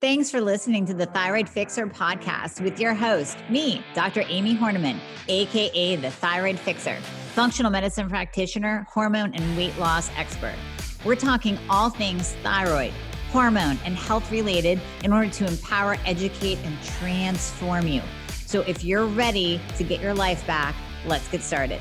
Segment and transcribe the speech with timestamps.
[0.00, 4.22] Thanks for listening to the Thyroid Fixer podcast with your host, me, Dr.
[4.28, 6.94] Amie Hornaman, AKA the Thyroid Fixer,
[7.34, 10.54] functional medicine practitioner, hormone and weight loss expert.
[11.04, 12.92] We're talking all things thyroid,
[13.32, 18.00] hormone, and health related in order to empower, educate, and transform you.
[18.46, 20.76] So if you're ready to get your life back,
[21.06, 21.80] let's get started.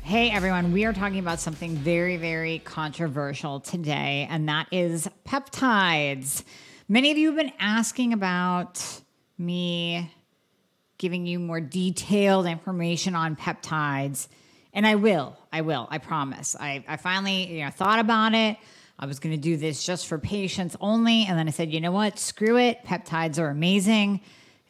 [0.00, 6.42] Hey everyone, we are talking about something very, very controversial today, and that is peptides.
[6.88, 8.80] Many of you have been asking about
[9.38, 10.08] me
[10.98, 14.28] giving you more detailed information on peptides,
[14.72, 15.36] and I will.
[15.52, 15.88] I will.
[15.90, 16.54] I promise.
[16.54, 18.56] I, I finally you know, thought about it.
[19.00, 21.80] I was going to do this just for patients only, and then I said, you
[21.80, 22.20] know what?
[22.20, 22.84] Screw it.
[22.84, 24.20] Peptides are amazing.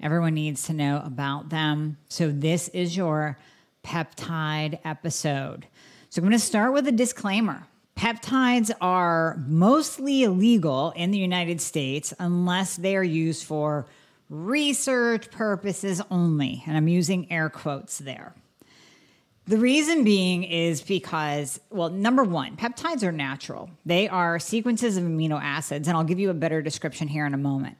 [0.00, 1.98] Everyone needs to know about them.
[2.08, 3.38] So this is your
[3.84, 5.66] peptide episode.
[6.08, 7.66] So I'm going to start with a disclaimer.
[7.96, 13.86] Peptides are mostly illegal in the United States unless they are used for
[14.28, 16.62] research purposes only.
[16.66, 18.34] And I'm using air quotes there.
[19.46, 23.70] The reason being is because, well, number one, peptides are natural.
[23.86, 27.32] They are sequences of amino acids, and I'll give you a better description here in
[27.32, 27.78] a moment.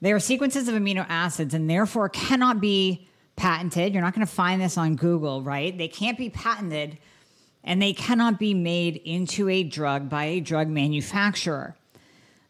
[0.00, 3.94] They are sequences of amino acids and therefore cannot be patented.
[3.94, 5.76] You're not going to find this on Google, right?
[5.76, 6.98] They can't be patented
[7.62, 11.76] and they cannot be made into a drug by a drug manufacturer.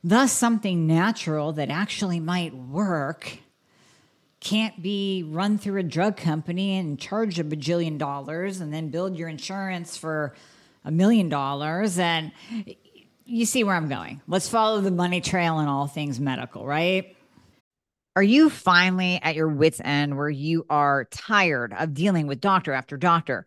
[0.02, 3.38] Thus, something natural that actually might work
[4.40, 9.16] can't be run through a drug company and charge a bajillion dollars and then build
[9.16, 10.34] your insurance for
[10.84, 11.98] a million dollars.
[11.98, 12.32] And
[13.26, 14.22] you see where I'm going.
[14.26, 17.14] Let's follow the money trail in all things medical, right?
[18.16, 22.72] Are you finally at your wits' end where you are tired of dealing with doctor
[22.72, 23.46] after doctor?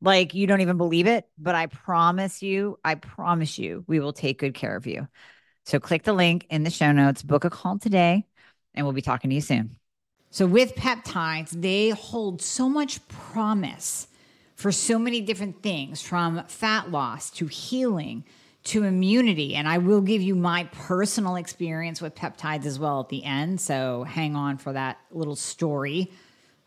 [0.00, 4.12] like you don't even believe it, but I promise you, I promise you, we will
[4.12, 5.08] take good care of you.
[5.64, 8.26] So click the link in the show notes, book a call today,
[8.74, 9.76] and we'll be talking to you soon.
[10.30, 14.08] So, with peptides, they hold so much promise
[14.54, 18.24] for so many different things from fat loss to healing
[18.64, 19.54] to immunity.
[19.54, 23.60] And I will give you my personal experience with peptides as well at the end.
[23.60, 26.12] So, hang on for that little story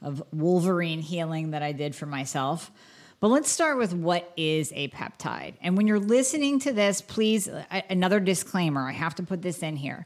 [0.01, 2.71] of Wolverine healing that I did for myself.
[3.19, 5.55] But let's start with what is a peptide.
[5.61, 7.49] And when you're listening to this, please,
[7.89, 10.05] another disclaimer I have to put this in here.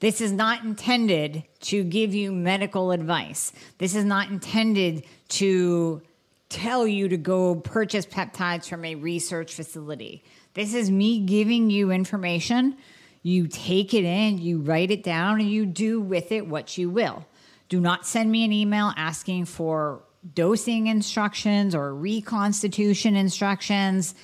[0.00, 3.52] This is not intended to give you medical advice.
[3.78, 6.02] This is not intended to
[6.48, 10.22] tell you to go purchase peptides from a research facility.
[10.54, 12.76] This is me giving you information.
[13.22, 16.90] You take it in, you write it down, and you do with it what you
[16.90, 17.24] will.
[17.68, 20.02] Do not send me an email asking for
[20.34, 24.14] dosing instructions or reconstitution instructions.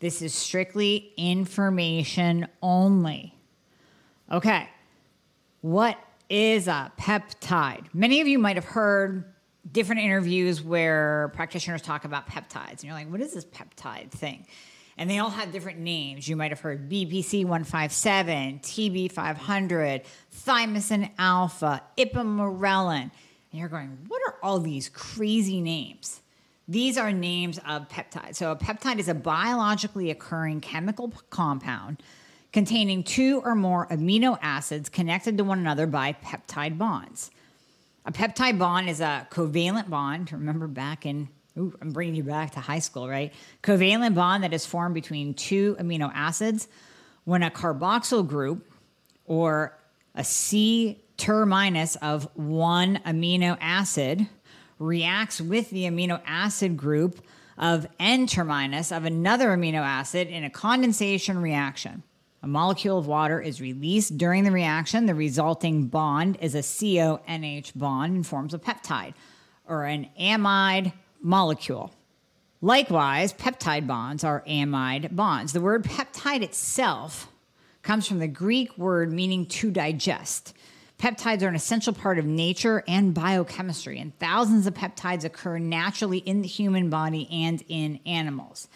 [0.00, 3.34] This is strictly information only.
[4.30, 4.68] Okay,
[5.60, 7.86] what is a peptide?
[7.92, 9.32] Many of you might have heard
[9.70, 14.46] different interviews where practitioners talk about peptides, and you're like, what is this peptide thing?
[14.98, 16.28] And they all have different names.
[16.28, 20.02] You might have heard BPC 157, TB 500,
[20.34, 23.10] thymosin alpha, ipamorelin.
[23.52, 26.22] And you're going, what are all these crazy names?
[26.66, 28.36] These are names of peptides.
[28.36, 32.02] So, a peptide is a biologically occurring chemical compound
[32.52, 37.30] containing two or more amino acids connected to one another by peptide bonds.
[38.04, 40.32] A peptide bond is a covalent bond.
[40.32, 41.28] Remember back in,
[41.58, 43.32] ooh, I'm bringing you back to high school, right?
[43.62, 46.68] Covalent bond that is formed between two amino acids
[47.24, 48.70] when a carboxyl group
[49.24, 49.78] or
[50.14, 54.26] a C terminus of one amino acid
[54.78, 57.20] reacts with the amino acid group
[57.58, 62.02] of N terminus of another amino acid in a condensation reaction.
[62.42, 65.06] A molecule of water is released during the reaction.
[65.06, 69.14] The resulting bond is a CONH bond and forms a peptide
[69.68, 71.92] or an amide molecule.
[72.60, 75.52] Likewise, peptide bonds are amide bonds.
[75.52, 77.28] The word peptide itself
[77.82, 80.54] comes from the Greek word meaning to digest.
[81.02, 86.18] Peptides are an essential part of nature and biochemistry, and thousands of peptides occur naturally
[86.18, 88.68] in the human body and in animals.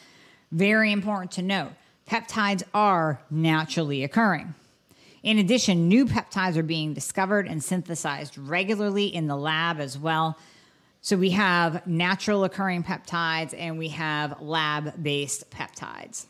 [0.51, 1.71] Very important to note
[2.11, 4.57] peptides are naturally occurring.
[5.23, 10.37] In addition, new peptides are being discovered and synthesized regularly in the lab as well.
[11.03, 16.27] So we have natural occurring peptides and we have lab based peptides.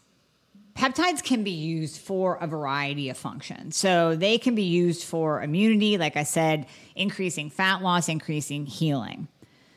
[0.76, 3.76] Peptides can be used for a variety of functions.
[3.76, 9.28] So they can be used for immunity, like I said, increasing fat loss, increasing healing.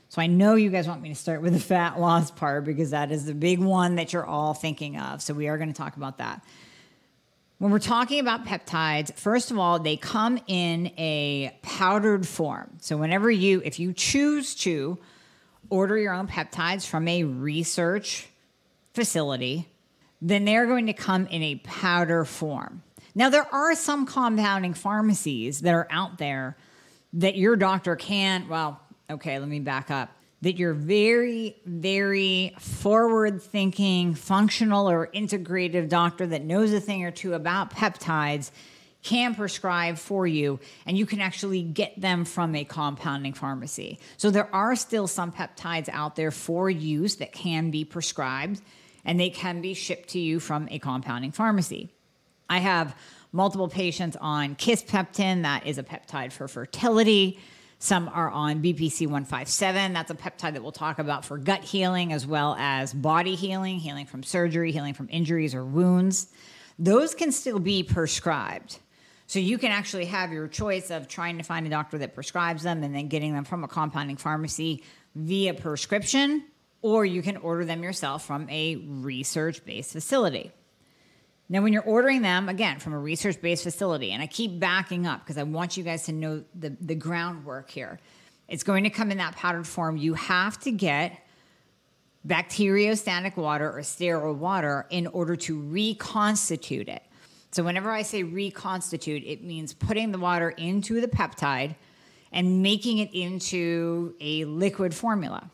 [0.10, 2.90] So I know you guys want me to start with the fat loss part because
[2.90, 5.22] that is the big one that you're all thinking of.
[5.22, 6.44] So we are going to talk about that.
[7.60, 12.78] When we're talking about peptides, first of all, they come in a powdered form.
[12.81, 14.98] So whenever you, if you choose to
[15.69, 18.28] order your own peptides from a research
[18.94, 19.68] facility,
[20.21, 22.83] then they're going to come in a powder form.
[23.16, 26.57] Now, there are some compounding pharmacies that are out there
[27.13, 28.80] that your doctor can, well,
[29.10, 30.12] okay, let me back up
[30.42, 37.12] that your very, very forward thinking, functional or integrative doctor that knows a thing or
[37.12, 38.51] two about peptides
[39.01, 43.98] can prescribe for you, and you can actually get them from a compounding pharmacy.
[44.18, 48.62] So, there are still some peptides out there for use that can be prescribed,
[49.09, 51.89] and they can be shipped to you from a compounding pharmacy.
[52.47, 52.95] I have
[53.31, 57.39] multiple patients on Kisspeptin, that is a peptide for fertility.
[57.79, 59.94] Some are on BPC 157.
[59.94, 63.79] That's a peptide that we'll talk about for gut healing as well as body healing,
[63.79, 66.27] healing from surgery, healing from injuries or wounds.
[66.77, 68.77] Those can still be prescribed.
[69.25, 72.61] So you can actually have your choice of trying to find a doctor that prescribes
[72.61, 74.83] them and then getting them from a compounding pharmacy
[75.15, 76.44] via prescription,
[76.81, 80.52] or you can order them yourself from a research based facility.
[81.52, 85.08] Now, when you're ordering them, again, from a research based facility, and I keep backing
[85.08, 88.00] up because I want you guys to know the, the groundwork here,
[88.48, 89.98] it's going to come in that powdered form.
[89.98, 91.26] You have to get
[92.28, 97.04] bacteriostatic water or sterile water in order to reconstitute it.
[97.52, 101.76] So, whenever I say reconstitute, it means putting the water into the peptide
[102.31, 105.50] and making it into a liquid formula.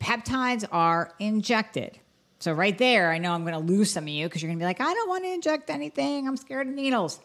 [0.00, 1.98] Peptides are injected.
[2.40, 4.58] So right there, I know I'm going to lose some of you because you're going
[4.58, 6.26] to be like, I don't want to inject anything.
[6.26, 7.20] I'm scared of needles.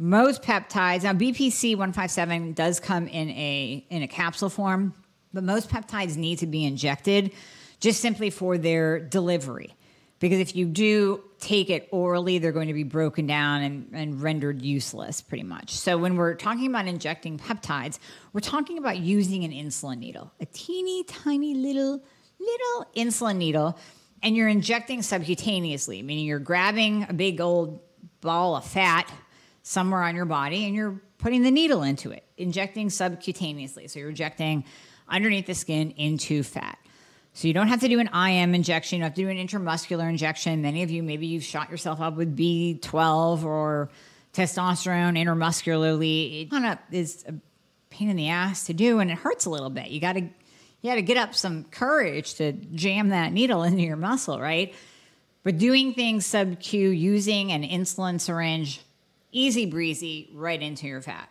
[0.00, 4.94] Most peptides now BPC 157 does come in a in a capsule form,
[5.32, 7.32] but most peptides need to be injected
[7.80, 9.74] just simply for their delivery.
[10.20, 14.20] Because if you do take it orally, they're going to be broken down and, and
[14.20, 15.70] rendered useless pretty much.
[15.74, 17.98] So, when we're talking about injecting peptides,
[18.32, 22.02] we're talking about using an insulin needle, a teeny tiny little,
[22.40, 23.78] little insulin needle
[24.22, 27.80] and you're injecting subcutaneously, meaning you're grabbing a big old
[28.20, 29.10] ball of fat
[29.62, 33.88] somewhere on your body and you're putting the needle into it, injecting subcutaneously.
[33.88, 34.64] So you're injecting
[35.08, 36.78] underneath the skin into fat.
[37.38, 40.10] So you don't have to do an IM injection, you have to do an intramuscular
[40.10, 40.60] injection.
[40.60, 43.90] Many of you, maybe you've shot yourself up with B12 or
[44.32, 46.42] testosterone intramuscularly.
[46.42, 47.34] It kind of is a
[47.90, 49.90] pain in the ass to do and it hurts a little bit.
[49.90, 53.82] You got to you had to get up some courage to jam that needle into
[53.82, 54.74] your muscle, right?
[55.44, 58.80] But doing things sub Q using an insulin syringe,
[59.30, 61.30] easy breezy, right into your fat.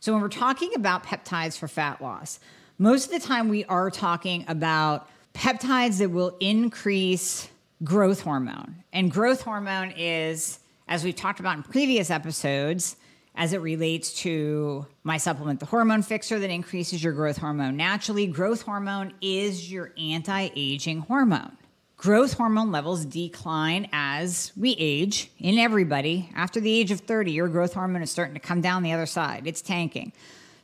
[0.00, 2.40] So when we're talking about peptides for fat loss,
[2.76, 7.48] most of the time we are talking about peptides that will increase
[7.82, 8.76] growth hormone.
[8.92, 12.96] And growth hormone is, as we've talked about in previous episodes,
[13.34, 18.26] as it relates to my supplement, the hormone fixer that increases your growth hormone naturally.
[18.26, 21.56] Growth hormone is your anti aging hormone.
[21.96, 26.28] Growth hormone levels decline as we age in everybody.
[26.34, 29.06] After the age of 30, your growth hormone is starting to come down the other
[29.06, 30.12] side, it's tanking.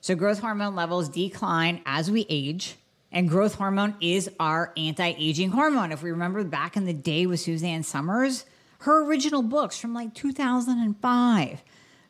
[0.01, 2.77] So, growth hormone levels decline as we age.
[3.13, 5.93] And growth hormone is our anti aging hormone.
[5.93, 8.45] If we remember back in the day with Suzanne Somers,
[8.81, 11.63] her original books from like 2005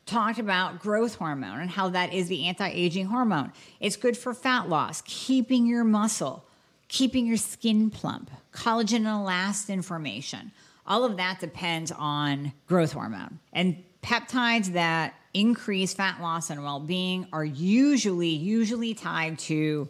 [0.05, 3.51] talked about growth hormone and how that is the anti aging hormone.
[3.79, 6.45] It's good for fat loss, keeping your muscle,
[6.87, 10.51] keeping your skin plump, collagen and elastin formation.
[10.85, 13.39] All of that depends on growth hormone.
[13.53, 19.87] And peptides that increase fat loss and well being are usually, usually tied to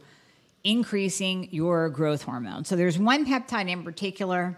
[0.64, 2.66] increasing your growth hormone.
[2.66, 4.58] So there's one peptide in particular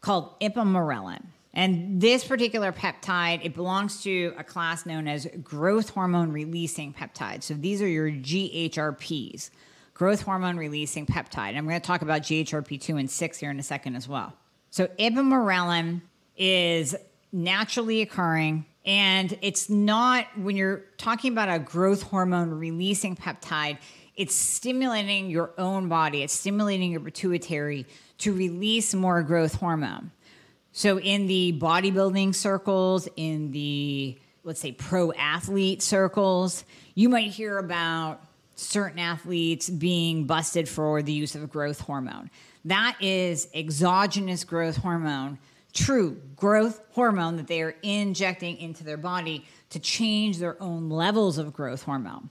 [0.00, 1.22] called ipamorelin.
[1.52, 7.44] And this particular peptide, it belongs to a class known as growth hormone releasing peptides.
[7.44, 9.50] So these are your GHRPs,
[9.94, 11.50] growth hormone releasing peptide.
[11.50, 14.34] And I'm going to talk about GHRP2 and 6 here in a second as well.
[14.70, 16.00] So, ipamorelin
[16.36, 16.96] is
[17.32, 23.78] naturally occurring and it's not when you're talking about a growth hormone releasing peptide,
[24.16, 27.86] it's stimulating your own body, it's stimulating your pituitary
[28.18, 30.10] to release more growth hormone.
[30.72, 37.58] So, in the bodybuilding circles, in the let's say pro athlete circles, you might hear
[37.58, 38.20] about
[38.56, 42.30] certain athletes being busted for the use of growth hormone.
[42.64, 45.38] That is exogenous growth hormone,
[45.72, 51.36] true growth hormone that they are injecting into their body to change their own levels
[51.38, 52.30] of growth hormone.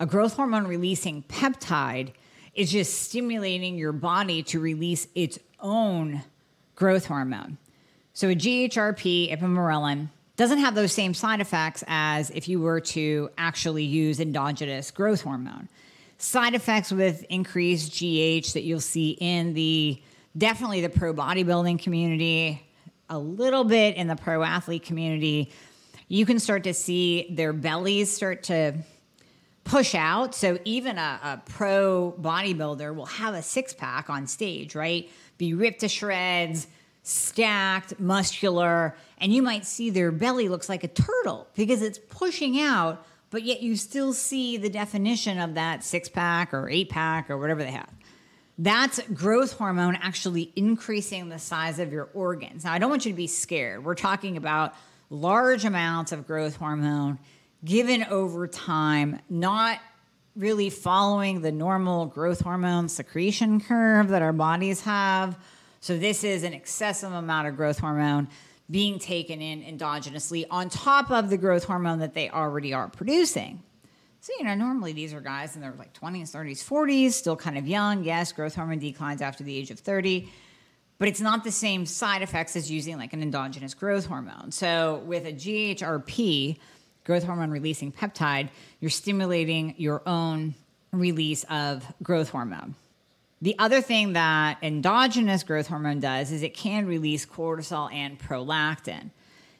[0.00, 2.14] A growth hormone releasing peptide
[2.54, 6.22] is just stimulating your body to release its own
[6.74, 7.58] growth hormone.
[8.14, 13.28] So a GHRP, ipamorelin, doesn't have those same side effects as if you were to
[13.36, 15.68] actually use endogenous growth hormone.
[16.16, 20.00] Side effects with increased GH that you'll see in the
[20.34, 22.66] definitely the pro bodybuilding community,
[23.10, 25.52] a little bit in the pro athlete community.
[26.08, 28.78] You can start to see their bellies start to
[29.64, 30.34] push out.
[30.34, 35.10] So even a, a pro bodybuilder will have a six pack on stage, right?
[35.38, 36.66] Be ripped to shreds
[37.02, 42.60] stacked, muscular, and you might see their belly looks like a turtle because it's pushing
[42.60, 47.30] out, but yet you still see the definition of that six pack or eight pack
[47.30, 47.90] or whatever they have.
[48.58, 52.64] That's growth hormone actually increasing the size of your organs.
[52.64, 53.82] Now, I don't want you to be scared.
[53.82, 54.74] We're talking about
[55.08, 57.18] large amounts of growth hormone
[57.64, 59.78] given over time, not
[60.36, 65.36] really following the normal growth hormone secretion curve that our bodies have
[65.80, 68.28] so this is an excessive amount of growth hormone
[68.70, 73.62] being taken in endogenously on top of the growth hormone that they already are producing.
[74.20, 77.56] So, you know, normally these are guys in their like 20s, 30s, 40s, still kind
[77.56, 78.04] of young.
[78.04, 80.30] Yes, growth hormone declines after the age of 30,
[80.98, 84.52] but it's not the same side effects as using like an endogenous growth hormone.
[84.52, 86.58] So, with a GHRP,
[87.10, 88.48] growth hormone releasing peptide,
[88.78, 90.54] you're stimulating your own
[90.92, 92.76] release of growth hormone.
[93.42, 99.10] The other thing that endogenous growth hormone does is it can release cortisol and prolactin.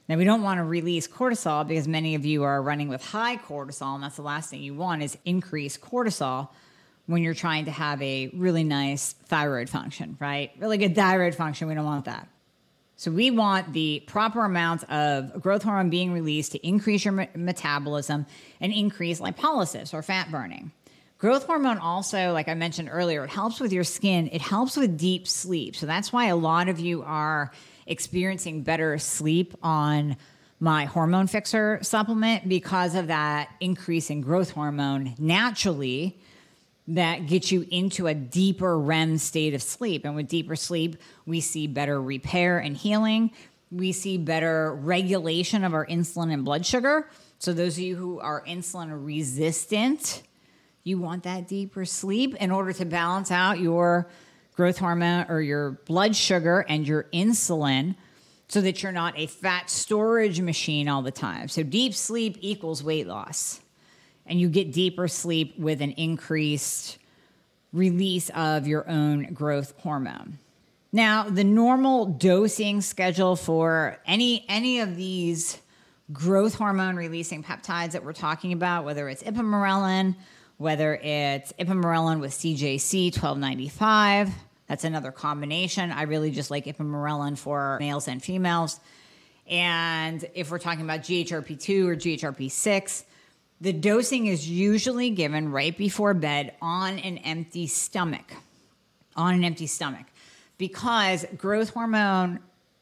[0.08, 3.36] Now, we don't want to release cortisol because many of you are running with high
[3.36, 6.50] cortisol, and that's the last thing you want is increase cortisol
[7.06, 10.52] when you're trying to have a really nice thyroid function, right?
[10.60, 11.66] Really good thyroid function.
[11.66, 12.28] We don't want that.
[13.00, 18.26] So, we want the proper amount of growth hormone being released to increase your metabolism
[18.60, 20.70] and increase lipolysis or fat burning.
[21.16, 24.28] Growth hormone also, like I mentioned earlier, it helps with your skin.
[24.30, 25.76] It helps with deep sleep.
[25.76, 27.52] So that's why a lot of you are
[27.86, 30.18] experiencing better sleep on
[30.58, 36.20] my hormone fixer supplement because of that increase in growth hormone naturally
[36.94, 40.04] that gets you into a deeper REM state of sleep.
[40.04, 43.30] And with deeper sleep, we see better repair and healing.
[43.70, 47.08] We see better regulation of our insulin and blood sugar.
[47.38, 50.22] So, those of you who are insulin resistant,
[50.82, 54.10] you want that deeper sleep in order to balance out your
[54.54, 57.94] growth hormone or your blood sugar and your insulin
[58.48, 61.46] so that you're not a fat storage machine all the time.
[61.48, 63.60] So, deep sleep equals weight loss.
[64.30, 66.98] And you get deeper sleep with an increased
[67.72, 70.38] release of your own growth hormone.
[70.92, 75.58] Now, the normal dosing schedule for any any of these
[76.12, 80.16] growth hormone releasing peptides that we're talking about, whether it's ipamorelin,
[80.58, 84.30] whether it's ipamorelin with CJC 1295.
[84.68, 85.90] That's another combination.
[85.90, 88.78] I really just like ipamorelin for males and females.
[89.48, 93.04] And if we're talking about GHRP2 or GHRP6,
[93.60, 98.32] the dosing is usually given right before bed on an empty stomach.
[99.16, 100.06] On an empty stomach.
[100.58, 102.40] Because growth hormone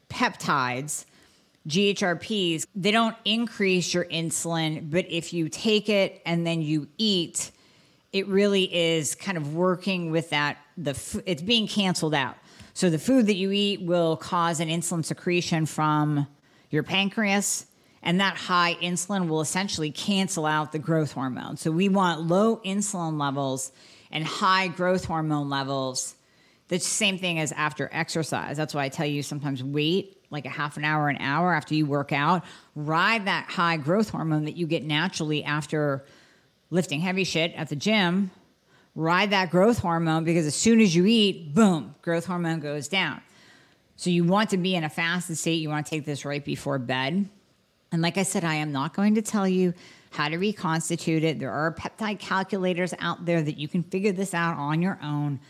[0.08, 1.04] peptides,
[1.68, 7.50] GHRPs, they don't increase your insulin, but if you take it and then you eat,
[8.12, 12.37] it really is kind of working with that the it's being canceled out
[12.73, 16.26] so the food that you eat will cause an insulin secretion from
[16.70, 17.66] your pancreas
[18.02, 22.57] and that high insulin will essentially cancel out the growth hormone so we want low
[22.59, 23.73] insulin levels
[24.11, 26.14] and high growth hormone levels
[26.69, 30.50] the same thing as after exercise that's why i tell you sometimes wait like a
[30.50, 34.57] half an hour an hour after you work out ride that high growth hormone that
[34.57, 36.05] you get naturally after
[36.71, 38.31] lifting heavy shit at the gym,
[38.95, 43.21] ride that growth hormone because as soon as you eat, boom, growth hormone goes down.
[43.97, 45.55] So you want to be in a fasted state.
[45.55, 47.28] You want to take this right before bed.
[47.90, 49.73] And like I said, I am not going to tell you
[50.11, 51.38] how to reconstitute it.
[51.38, 55.40] There are peptide calculators out there that you can figure this out on your own.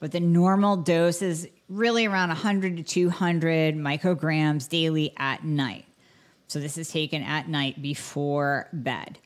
[0.00, 5.84] But the normal dose is really around 100 to 200 micrograms daily at night.
[6.48, 9.18] So this is taken at night before bed.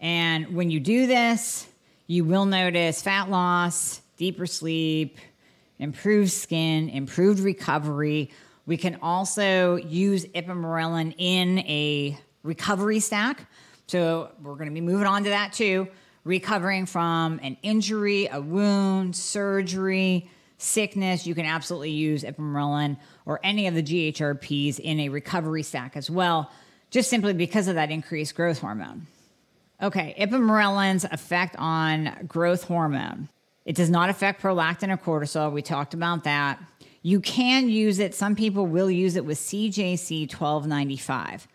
[0.00, 1.66] And when you do this,
[2.06, 5.18] you will notice fat loss, deeper sleep,
[5.78, 8.30] improved skin, improved recovery.
[8.66, 13.46] We can also use ipamorelin in a recovery stack.
[13.86, 15.88] So we're going to be moving on to that too.
[16.24, 23.66] Recovering from an injury, a wound, surgery, sickness, you can absolutely use ipamorelin or any
[23.66, 26.50] of the GHRPs in a recovery stack as well,
[26.90, 29.06] just simply because of that increased growth hormone.
[29.82, 33.28] Okay, ipamorelin's effect on growth hormone.
[33.66, 35.52] It does not affect prolactin or cortisol.
[35.52, 36.58] We talked about that.
[37.06, 41.46] You can use it, some people will use it with CJC 1295.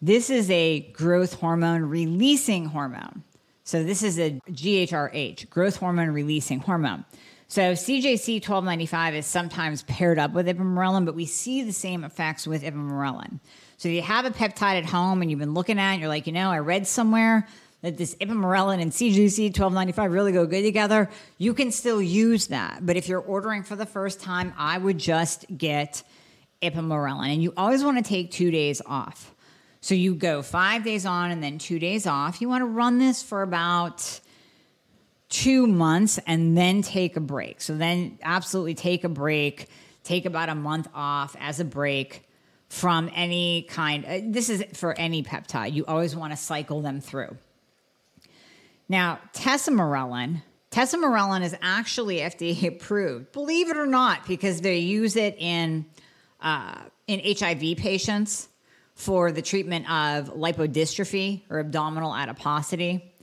[0.00, 3.24] This is a growth hormone releasing hormone.
[3.64, 7.04] So, this is a GHRH, growth hormone releasing hormone.
[7.48, 12.46] So, CJC 1295 is sometimes paired up with ipamorelin, but we see the same effects
[12.46, 13.40] with ipamorelin.
[13.78, 16.08] So, if you have a peptide at home and you've been looking at it, you're
[16.08, 17.48] like, you know, I read somewhere
[17.82, 22.86] that this ipamorelin and CJC 1295 really go good together, you can still use that.
[22.86, 26.02] But if you're ordering for the first time, I would just get
[26.62, 27.32] ipamorelin.
[27.32, 29.34] And you always want to take two days off.
[29.80, 32.40] So you go five days on and then two days off.
[32.40, 34.20] You want to run this for about
[35.28, 37.60] two months and then take a break.
[37.60, 39.68] So then absolutely take a break,
[40.04, 42.28] take about a month off as a break
[42.68, 44.04] from any kind.
[44.04, 45.72] Uh, this is for any peptide.
[45.72, 47.36] You always want to cycle them through.
[48.92, 55.34] Now, tesamorelin, tesamorelin is actually FDA approved, believe it or not, because they use it
[55.38, 55.86] in
[56.42, 56.74] uh,
[57.06, 58.50] in HIV patients
[58.94, 63.14] for the treatment of lipodystrophy or abdominal adiposity.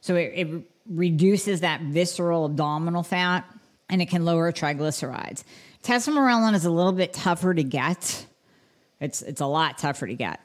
[0.00, 3.44] So it, it reduces that visceral abdominal fat
[3.90, 5.44] and it can lower triglycerides.
[5.82, 8.24] Tesamorelin is a little bit tougher to get.
[9.00, 10.40] It's it's a lot tougher to get.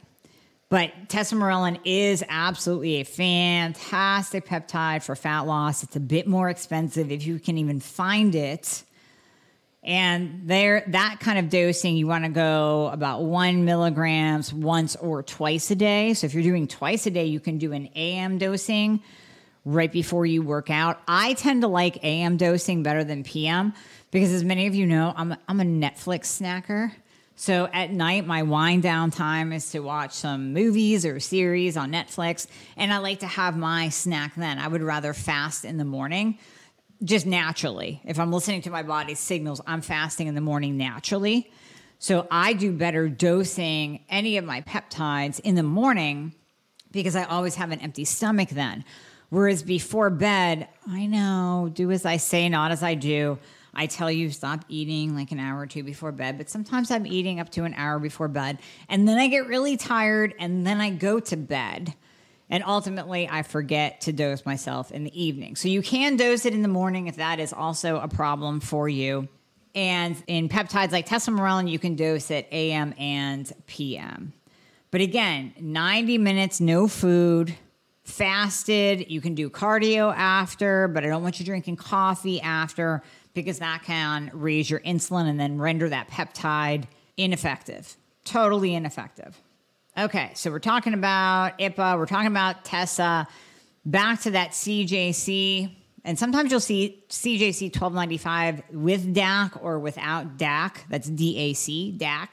[0.76, 5.84] But tesamorelin is absolutely a fantastic peptide for fat loss.
[5.84, 8.84] It's a bit more expensive if you can even find it.
[9.84, 15.24] And there, that kind of dosing, you want to go about one milligrams once or
[15.24, 16.14] twice a day.
[16.14, 19.02] So if you're doing twice a day, you can do an AM dosing
[19.64, 21.00] right before you work out.
[21.08, 23.74] I tend to like AM dosing better than PM
[24.12, 26.92] because, as many of you know, I'm, I'm a Netflix snacker.
[27.38, 31.92] So at night, my wind down time is to watch some movies or series on
[31.92, 34.58] Netflix, and I like to have my snack then.
[34.58, 36.40] I would rather fast in the morning,
[37.04, 38.02] just naturally.
[38.06, 41.52] If I'm listening to my body's signals, I'm fasting in the morning naturally.
[42.00, 46.34] So I do better dosing any of my peptides in the morning
[46.92, 48.86] because I always have an empty stomach then.
[49.30, 53.40] Whereas before bed, I know, do as I say, not as I do.
[53.76, 57.06] I tell you stop eating like an hour or two before bed, but sometimes I'm
[57.06, 58.60] eating up to an hour before bed.
[58.90, 61.94] And then I get really tired and then I go to bed.
[62.50, 65.56] And ultimately, I forget to dose myself in the evening.
[65.56, 68.88] So you can dose it in the morning if that is also a problem for
[68.88, 69.28] you.
[69.74, 74.32] And in peptides like tesamorelin, you can dose it AM and PM.
[74.92, 77.56] But again, 90 minutes, no food,
[78.06, 79.10] fasted.
[79.12, 83.02] You can do cardio after, but I don't want you drinking coffee after
[83.36, 86.86] because that can raise your insulin and then render that peptide
[87.18, 89.40] ineffective, totally ineffective.
[89.98, 93.28] Okay, so we're talking about IPA, we're talking about TESA.
[93.86, 100.78] Back to that CJC, and sometimes you'll see CJC 1295 with DAC or without DAC.
[100.90, 102.28] That's DAC, DAC.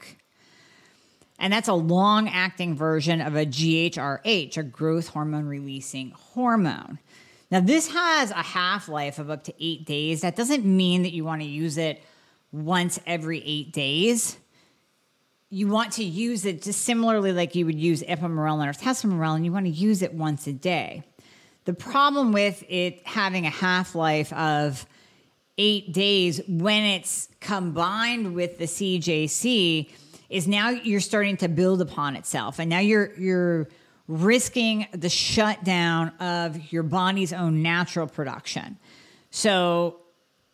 [1.38, 6.98] And that's a long acting version of a GHRH, a growth hormone releasing hormone.
[7.52, 10.22] Now, this has a half life of up to eight days.
[10.22, 12.02] That doesn't mean that you want to use it
[12.50, 14.38] once every eight days.
[15.50, 19.44] You want to use it just similarly like you would use ipamorelin or tesamorelin.
[19.44, 21.02] You want to use it once a day.
[21.66, 24.86] The problem with it having a half life of
[25.58, 29.90] eight days when it's combined with the CJC
[30.30, 33.68] is now you're starting to build upon itself, and now you're you're
[34.08, 38.78] risking the shutdown of your body's own natural production.
[39.30, 39.98] So,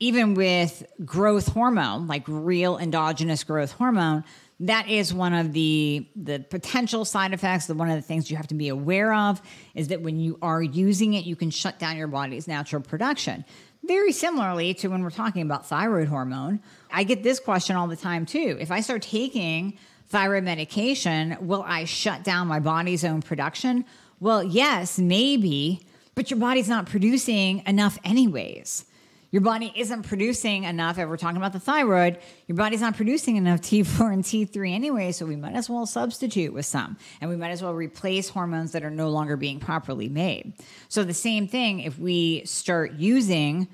[0.01, 4.23] even with growth hormone, like real endogenous growth hormone,
[4.61, 7.67] that is one of the the potential side effects.
[7.67, 9.41] The one of the things you have to be aware of
[9.75, 13.45] is that when you are using it, you can shut down your body's natural production.
[13.85, 16.61] Very similarly to when we're talking about thyroid hormone,
[16.93, 18.57] I get this question all the time too.
[18.61, 19.79] If I start taking
[20.09, 23.85] thyroid medication, will I shut down my body's own production?
[24.21, 28.85] Well, yes, maybe, but your body's not producing enough anyways.
[29.31, 30.99] Your body isn't producing enough.
[30.99, 35.13] If we're talking about the thyroid, your body's not producing enough T4 and T3 anyway,
[35.13, 36.97] so we might as well substitute with some.
[37.21, 40.55] And we might as well replace hormones that are no longer being properly made.
[40.89, 43.69] So, the same thing if we start using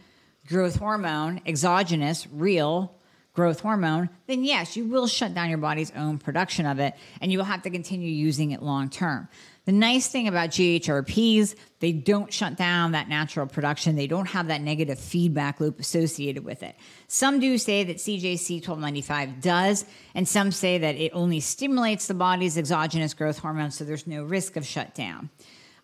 [0.49, 2.94] growth hormone, exogenous, real
[3.35, 7.31] growth hormone, then yes, you will shut down your body's own production of it and
[7.31, 9.29] you will have to continue using it long term.
[9.65, 13.97] The nice thing about GHRPs, they don't shut down that natural production.
[13.97, 16.77] They don't have that negative feedback loop associated with it.
[17.09, 22.15] Some do say that CJC 1295 does, and some say that it only stimulates the
[22.15, 25.31] body's exogenous growth hormone, so there's no risk of shutdown.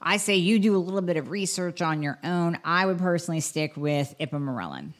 [0.00, 2.58] I say you do a little bit of research on your own.
[2.64, 4.92] I would personally stick with ipamorelin.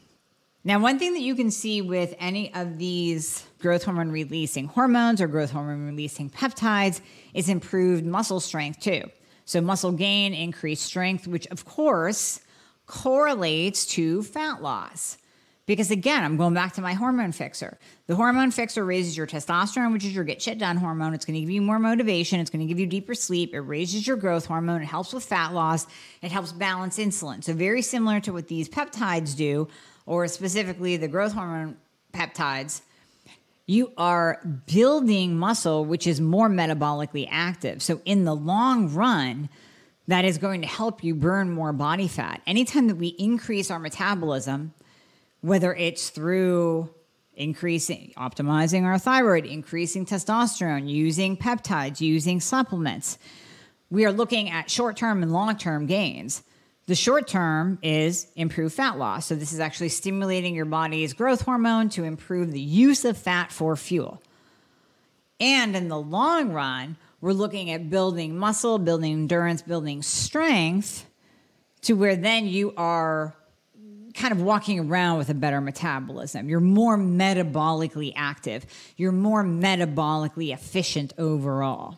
[0.63, 5.19] Now, one thing that you can see with any of these growth hormone releasing hormones
[5.19, 7.01] or growth hormone releasing peptides
[7.33, 9.03] is improved muscle strength too.
[9.45, 12.41] So, muscle gain, increased strength, which of course
[12.85, 15.17] correlates to fat loss.
[15.65, 17.79] Because again, I'm going back to my hormone fixer.
[18.07, 21.13] The hormone fixer raises your testosterone, which is your get shit done hormone.
[21.13, 22.39] It's going to give you more motivation.
[22.39, 23.53] It's going to give you deeper sleep.
[23.53, 24.81] It raises your growth hormone.
[24.81, 25.87] It helps with fat loss.
[26.21, 27.43] It helps balance insulin.
[27.43, 29.67] So, very similar to what these peptides do,
[30.05, 31.77] or specifically the growth hormone
[32.13, 32.81] peptides,
[33.65, 37.81] you are building muscle, which is more metabolically active.
[37.81, 39.49] So, in the long run,
[40.07, 42.41] that is going to help you burn more body fat.
[42.45, 44.73] Anytime that we increase our metabolism,
[45.41, 46.89] whether it's through
[47.35, 53.17] increasing, optimizing our thyroid, increasing testosterone, using peptides, using supplements,
[53.89, 56.43] we are looking at short term and long term gains.
[56.91, 59.27] The short term is improve fat loss.
[59.27, 63.49] So, this is actually stimulating your body's growth hormone to improve the use of fat
[63.49, 64.21] for fuel.
[65.39, 71.09] And in the long run, we're looking at building muscle, building endurance, building strength
[71.83, 73.37] to where then you are
[74.13, 76.49] kind of walking around with a better metabolism.
[76.49, 78.65] You're more metabolically active,
[78.97, 81.95] you're more metabolically efficient overall.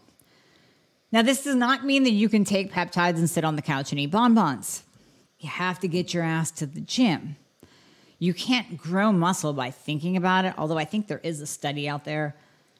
[1.13, 3.91] Now, this does not mean that you can take peptides and sit on the couch
[3.91, 4.83] and eat bonbons.
[5.37, 7.35] You have to get your ass to the gym.
[8.17, 11.87] You can't grow muscle by thinking about it, although I think there is a study
[11.87, 12.35] out there.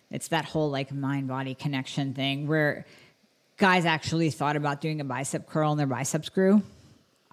[0.10, 2.88] It's that whole like mind body connection thing where
[3.58, 6.64] guys actually thought about doing a bicep curl and their biceps grew.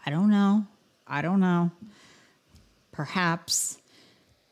[0.04, 0.66] I don't know.
[1.06, 1.70] I don't know.
[2.92, 3.78] Perhaps.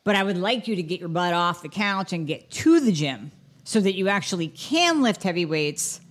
[0.03, 2.79] But I would like you to get your butt off the couch and get to
[2.79, 3.29] the gym
[3.65, 6.01] so that you actually can lift heavy weights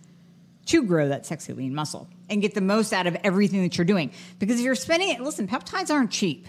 [0.69, 3.85] to grow that sexy lean muscle and get the most out of everything that you're
[3.85, 4.13] doing.
[4.39, 6.47] Because if you're spending it, listen, peptides aren't cheap.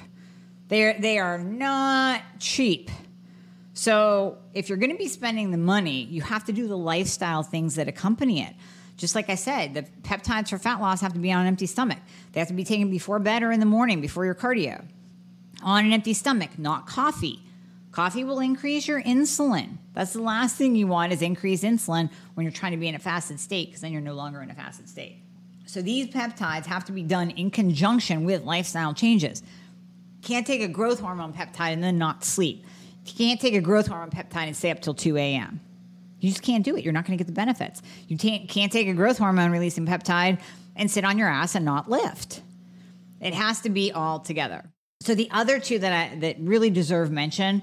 [0.67, 2.91] They're they are not cheap.
[3.73, 7.43] So if you're going to be spending the money, you have to do the lifestyle
[7.43, 8.53] things that accompany it.
[8.97, 11.65] Just like I said, the peptides for fat loss have to be on an empty
[11.65, 11.99] stomach.
[12.33, 14.83] They have to be taken before bed or in the morning before your cardio.
[15.63, 17.41] On an empty stomach, not coffee.
[17.91, 19.77] Coffee will increase your insulin.
[19.93, 22.95] That's the last thing you want is increased insulin when you're trying to be in
[22.95, 25.23] a fasted state because then you're no longer in a fasted state.
[25.65, 29.43] So these peptides have to be done in conjunction with lifestyle changes.
[30.21, 32.65] Can't take a growth hormone peptide and then not sleep.
[33.05, 35.61] You can't take a growth hormone peptide and stay up till 2 a.m.
[36.19, 36.83] You just can't do it.
[36.83, 37.81] You're not going to get the benefits.
[38.07, 40.39] You can't, can't take a growth hormone releasing peptide
[40.75, 42.41] and sit on your ass and not lift.
[43.21, 44.69] It has to be all together.
[45.01, 47.61] So the other two that I, that really deserve mention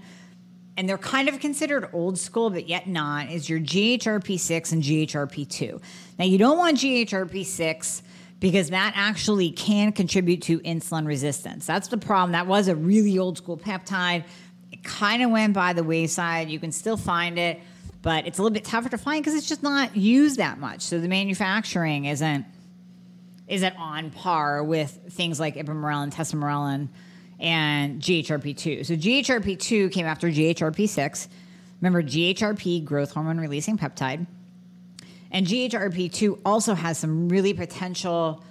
[0.79, 5.83] and they're kind of considered old school, but yet not, is your GHRP6 and GHRP2.
[6.18, 8.01] Now, you don't want GHRP6
[8.40, 11.66] because that actually can contribute to insulin resistance.
[11.66, 12.33] That's the problem.
[12.33, 14.25] That was a really old school peptide.
[14.72, 16.49] It kind of went by the wayside.
[16.49, 17.61] You can still find it,
[18.01, 20.81] but it's a little bit tougher to find because it's just not used that much.
[20.81, 22.46] So the manufacturing isn't
[23.46, 26.88] isn't on par with things like ipamorelin, tesamorelin,
[27.38, 28.87] and GHRP2.
[28.87, 31.29] So GHRP2 came after GHRP6.
[31.81, 34.27] Remember, GHRP, growth hormone releasing peptide.
[35.31, 38.42] And GHRP2 also has some really potential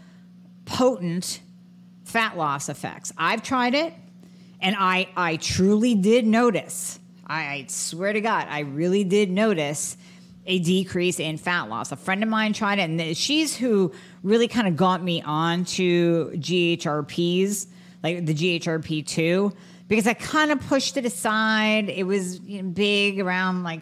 [0.65, 1.41] potent
[2.03, 3.11] fat loss effects.
[3.17, 3.93] I've tried it
[4.61, 9.97] and I, I truly did notice, I, I swear to God, I really did notice
[10.47, 11.91] a decrease in fat loss.
[11.91, 13.91] A friend of mine tried it, and she's who
[14.23, 17.67] really kind of got me on to GHRPs
[18.03, 19.55] like the GHRP2,
[19.87, 21.89] because I kind of pushed it aside.
[21.89, 23.81] It was you know, big around like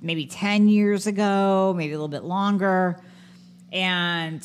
[0.00, 3.00] maybe 10 years ago, maybe a little bit longer.
[3.72, 4.42] And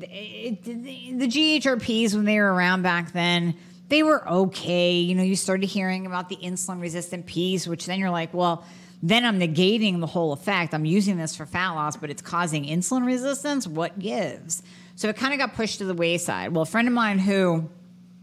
[0.00, 3.54] it, it, the GHRPs, when they were around back then,
[3.88, 4.92] they were okay.
[4.92, 8.64] You know, you started hearing about the insulin resistant piece, which then you're like, well,
[9.02, 10.72] then I'm negating the whole effect.
[10.74, 13.66] I'm using this for fat loss, but it's causing insulin resistance.
[13.66, 14.62] What gives?
[14.96, 16.52] So it kind of got pushed to the wayside.
[16.52, 17.68] Well, a friend of mine who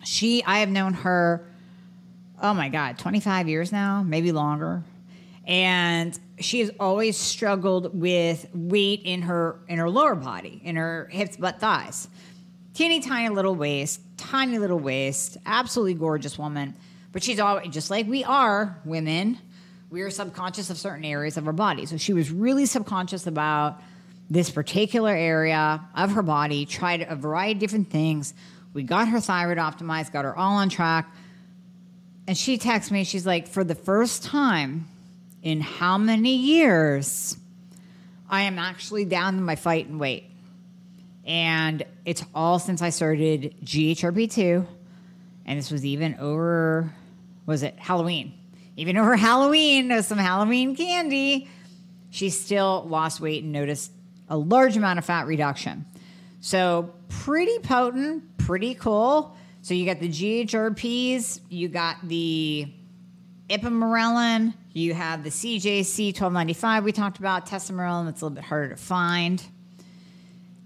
[0.04, 1.48] she, I have known her,
[2.42, 4.84] oh my God, 25 years now, maybe longer.
[5.46, 11.08] And she has always struggled with weight in her in her lower body, in her
[11.12, 12.08] hips, butt, thighs.
[12.74, 16.76] Teeny tiny little waist, tiny little waist, absolutely gorgeous woman.
[17.12, 19.40] But she's always just like we are women.
[19.90, 21.86] We are subconscious of certain areas of our body.
[21.86, 23.82] So she was really subconscious about
[24.30, 28.34] this particular area of her body, tried a variety of different things.
[28.74, 31.14] We got her thyroid optimized, got her all on track.
[32.28, 34.88] And she texts me, she's like, for the first time
[35.44, 37.36] in how many years,
[38.30, 40.26] I am actually down in my fight and weight.
[41.26, 44.66] And it's all since I started GHRP2.
[45.46, 46.94] And this was even over,
[47.46, 48.34] was it Halloween?
[48.78, 51.50] Even over Halloween, there's some Halloween candy.
[52.10, 53.92] She still lost weight and noticed
[54.30, 55.86] a large amount of fat reduction.
[56.40, 59.34] So, pretty potent, pretty cool.
[59.62, 62.68] So, you got the GHRPs, you got the
[63.50, 68.68] ipamorelin, you have the CJC 1295 we talked about, tesamorelin, that's a little bit harder
[68.68, 69.42] to find.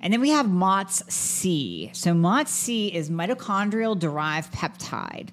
[0.01, 1.91] And then we have MOTS-c.
[1.93, 5.29] So MOTS-c is mitochondrial derived peptide.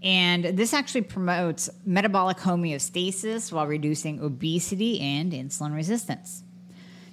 [0.00, 6.44] And this actually promotes metabolic homeostasis while reducing obesity and insulin resistance.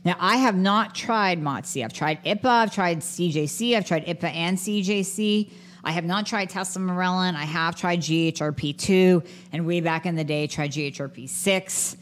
[0.05, 1.83] Now, I have not tried MOTS-c.
[1.83, 5.49] I've tried IPA, I've tried CJC, I've tried IPA and CJC.
[5.83, 7.35] I have not tried tesamorelin.
[7.35, 11.97] I have tried GHRP2, and way back in the day, tried GHRP6.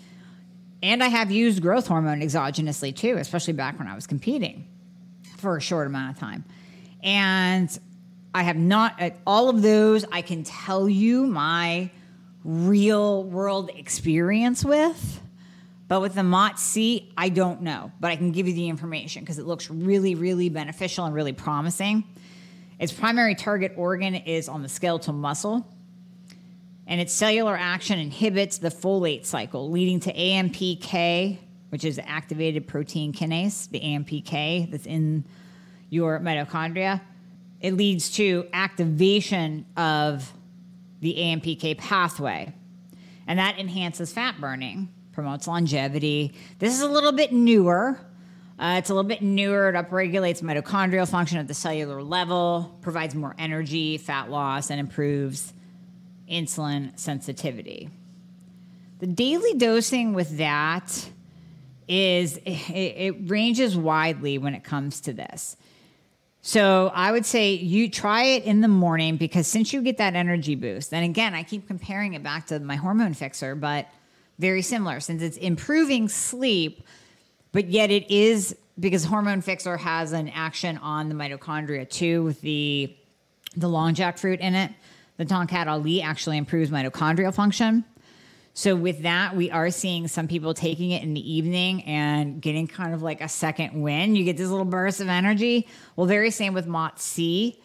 [0.82, 4.68] And I have used growth hormone exogenously too, especially back when I was competing
[5.38, 6.44] for a short amount of time.
[7.04, 7.78] And
[8.34, 11.90] I have not, at all of those, I can tell you my
[12.44, 15.23] real world experience with.
[15.94, 19.38] But with the MOTS-c, I don't know, but I can give you the information because
[19.38, 22.04] it looks really, really beneficial and really promising.
[22.80, 25.72] Its primary target organ is on the skeletal muscle,
[26.88, 31.38] and its cellular action inhibits the folate cycle, leading to AMPK,
[31.70, 35.24] which is activated protein kinase, the AMPK that's in
[35.92, 37.02] your mitochondria.
[37.62, 40.34] It leads to activation of
[41.02, 42.52] the AMPK pathway,
[43.28, 46.34] and that enhances fat burning promotes longevity.
[46.60, 48.00] This is a little bit newer.
[48.60, 49.70] Uh, it's a little bit newer.
[49.70, 55.54] It upregulates mitochondrial function at the cellular level, provides more energy, fat loss, and improves
[56.30, 57.90] insulin sensitivity.
[59.00, 61.10] The daily dosing with that
[61.88, 65.58] is it, it ranges widely when it comes to this.
[66.42, 70.16] So I would say you try it in the morning because since you get that
[70.16, 73.88] energy boost, and again, I keep comparing it back to my hormone fixer, but
[74.44, 76.86] very similar since it's improving sleep,
[77.54, 82.42] but yet it is because hormone fixer has an action on the mitochondria too with
[82.42, 82.94] the
[83.56, 84.70] the long jackfruit in it.
[85.16, 87.86] The Tongkat Ali actually improves mitochondrial function.
[88.54, 92.68] So with that, we are seeing some people taking it in the evening and getting
[92.68, 94.14] kind of like a second win.
[94.14, 95.70] You get this little burst of energy.
[95.96, 97.58] Well, very same with MOTS-c.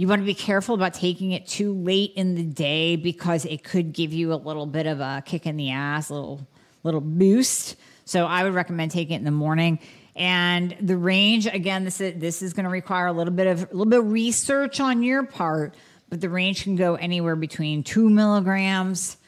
[0.00, 3.62] You want to be careful about taking it too late in the day because it
[3.62, 6.48] could give you a little bit of a kick in the ass, a little
[6.84, 7.76] little boost.
[8.06, 9.78] So I would recommend taking it in the morning.
[10.16, 13.64] And the range, again, this is this is going to require a little bit of
[13.64, 15.74] a little bit of research on your part,
[16.08, 19.18] but the range can go anywhere between two milligrams,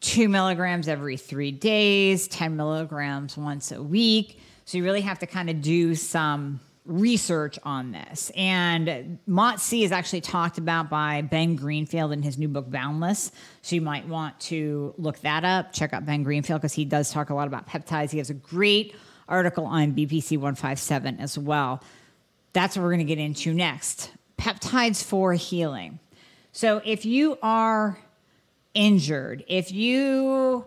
[0.00, 4.38] two milligrams every three days, 10 milligrams once a week.
[4.64, 8.30] So you really have to kind of do some research on this.
[8.36, 13.30] And MOTS-c is actually talked about by Ben Greenfield in his new book, Boundless.
[13.62, 15.72] So you might want to look that up.
[15.72, 18.10] Check out Ben Greenfield because he does talk a lot about peptides.
[18.10, 18.94] He has a great
[19.28, 21.82] article on BPC 157 as well.
[22.52, 26.00] That's what we're going to get into next peptides for healing.
[26.50, 27.98] So if you are
[28.74, 30.66] injured, if you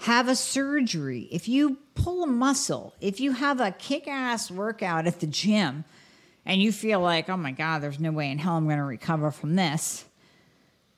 [0.00, 5.06] have a surgery, if you pull a muscle, if you have a kick ass workout
[5.06, 5.84] at the gym
[6.44, 8.84] and you feel like, oh my God, there's no way in hell I'm going to
[8.84, 10.04] recover from this,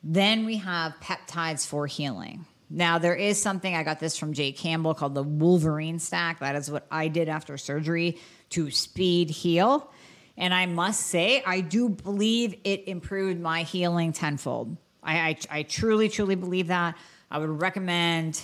[0.03, 2.47] then we have peptides for healing.
[2.71, 6.41] Now, there is something, I got this from Jay Campbell called the Wolverine stack.
[6.41, 8.19] That is what I did after surgery
[8.51, 9.91] to speed heal.
[10.37, 14.77] And I must say, I do believe it improved my healing tenfold.
[15.03, 16.97] I, I, I truly, truly believe that.
[17.31, 18.43] I would recommend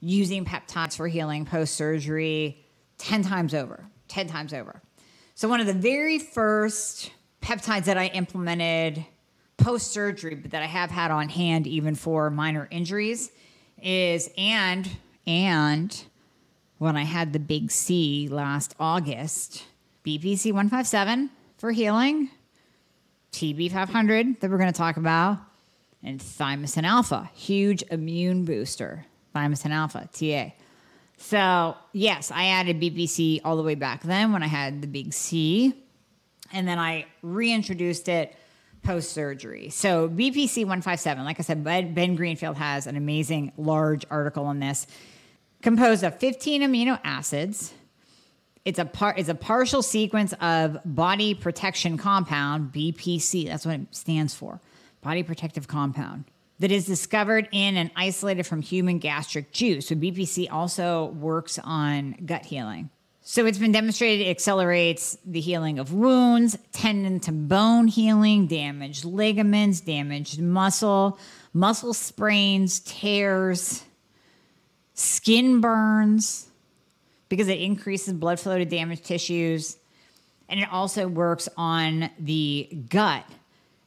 [0.00, 2.64] using peptides for healing post surgery
[2.98, 4.82] 10 times over, 10 times over.
[5.34, 9.04] So, one of the very first peptides that I implemented
[9.56, 13.30] post surgery, but that I have had on hand even for minor injuries,
[13.82, 14.88] is and
[15.26, 16.04] and
[16.78, 19.64] when I had the big C last August,
[20.04, 22.30] BPC 157 for healing,
[23.32, 25.38] TB 500 that we're going to talk about,
[26.02, 29.04] and thymosin alpha, huge immune booster.
[29.34, 30.54] Thymosin alpha, TA.
[31.18, 35.12] So, yes, I added BPC all the way back then when I had the big
[35.12, 35.74] C.
[36.52, 38.34] And then I reintroduced it
[38.82, 39.68] post surgery.
[39.70, 44.86] So, BPC 157, like I said, Ben Greenfield has an amazing large article on this,
[45.60, 47.74] composed of 15 amino acids.
[48.64, 53.46] It's a part it's a partial sequence of body protection compound, BPC.
[53.46, 54.60] That's what it stands for.
[55.00, 56.24] Body protective compound
[56.60, 59.88] that is discovered in and isolated from human gastric juice.
[59.88, 62.90] So BPC also works on gut healing.
[63.22, 69.04] So it's been demonstrated it accelerates the healing of wounds, tendon to bone healing, damaged
[69.04, 71.18] ligaments, damaged muscle,
[71.52, 73.84] muscle sprains, tears,
[74.94, 76.48] skin burns,
[77.28, 79.76] because it increases blood flow to damaged tissues.
[80.48, 83.26] And it also works on the gut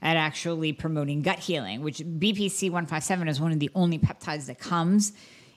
[0.01, 4.59] at actually promoting gut healing, which BPC 157 is one of the only peptides that
[4.59, 5.13] comes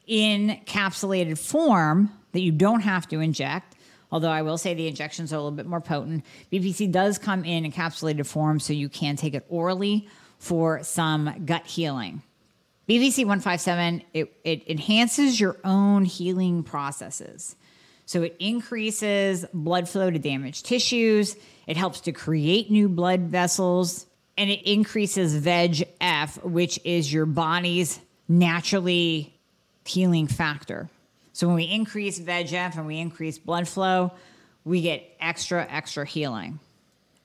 [0.07, 3.77] in capsulated form that you don't have to inject.
[4.13, 6.25] Although I will say the injections are a little bit more potent.
[6.53, 11.67] BPC does come in encapsulated form, so you can take it orally for some gut
[11.67, 12.23] healing.
[12.89, 17.57] BPC 157, it, it enhances your own healing processes.
[18.05, 21.37] So it increases blood flow to damaged tissues.
[21.67, 28.01] It helps to create new blood vessels and it increases VEGF, which is your body's
[28.29, 29.35] naturally
[29.85, 30.89] healing factor.
[31.33, 34.13] So when we increase VEGF and we increase blood flow,
[34.65, 36.59] we get extra, extra healing.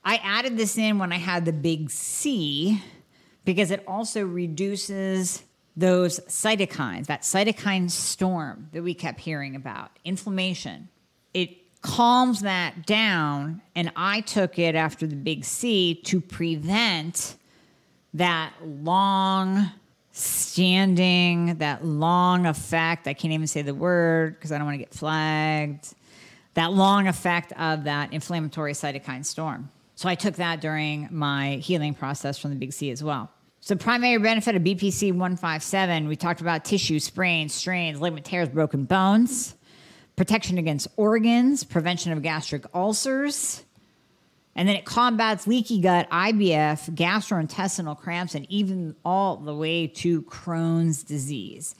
[0.04, 2.82] I added this in when I had the big C
[3.44, 5.42] because it also reduces
[5.76, 10.88] those cytokines, that cytokine storm that we kept hearing about, inflammation.
[11.32, 13.62] It calms that down.
[13.74, 17.36] And I took it after the big C to prevent
[18.14, 19.70] that long
[20.12, 23.06] standing, that long effect.
[23.06, 25.94] I can't even say the word because I don't want to get flagged.
[26.54, 29.70] That long effect of that inflammatory cytokine storm.
[29.94, 33.30] So I took that during my healing process from the big C as well.
[33.62, 38.84] So, primary benefit of BPC 157, we talked about tissue, sprains, strains, ligament tears, broken
[38.84, 39.54] bones
[40.16, 43.64] protection against organs, prevention of gastric ulcers,
[44.56, 50.22] and then it combats leaky gut, IBS, gastrointestinal cramps, and even all the way to
[50.22, 51.74] Crohn's disease.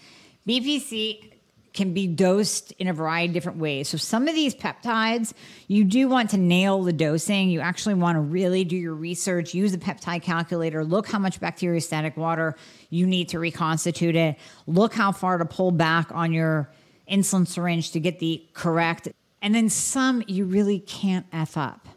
[0.48, 1.30] BPC
[1.72, 3.88] can be dosed in a variety of different ways.
[3.88, 5.32] So, some of these peptides,
[5.68, 7.48] you do want to nail the dosing.
[7.50, 11.40] You actually want to really do your research, use the peptide calculator, look how much
[11.40, 12.56] bacteriostatic water
[12.88, 16.70] you need to reconstitute it, look how far to pull back on your
[17.10, 19.08] insulin syringe to get the correct.
[19.42, 21.88] And then some you really can't F up.